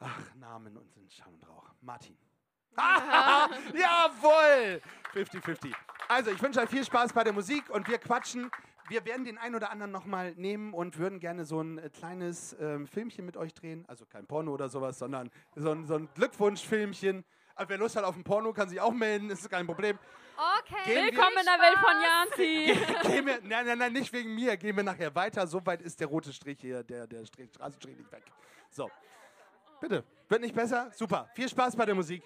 [0.00, 1.70] Ach, Namen und sind Schall und Rauch.
[1.80, 2.18] Martin.
[2.76, 4.82] Jawohl!
[5.14, 5.72] 50-50.
[6.08, 8.50] Also, ich wünsche euch viel Spaß bei der Musik und wir quatschen.
[8.88, 12.56] Wir werden den einen oder anderen nochmal nehmen und würden gerne so ein äh, kleines
[12.60, 13.84] ähm, Filmchen mit euch drehen.
[13.88, 17.24] Also kein Porno oder sowas, sondern so ein, so ein Glückwunschfilmchen.
[17.56, 19.98] Aber wer Lust hat auf ein Porno, kann sich auch melden, ist kein Problem.
[20.60, 20.76] Okay.
[20.84, 23.10] Gehen wir- Willkommen in der Welt von Janzi.
[23.10, 24.56] Gehen wir, nein, nein, nein, nicht wegen mir.
[24.56, 25.46] Gehen wir nachher weiter.
[25.46, 28.24] So weit ist der rote Strich hier, der, der Strich, Straßenstrich nicht weg.
[28.70, 28.90] So.
[29.80, 30.04] Bitte.
[30.28, 30.90] Wird nicht besser?
[30.94, 31.28] Super.
[31.34, 32.22] Viel Spaß bei der Musik.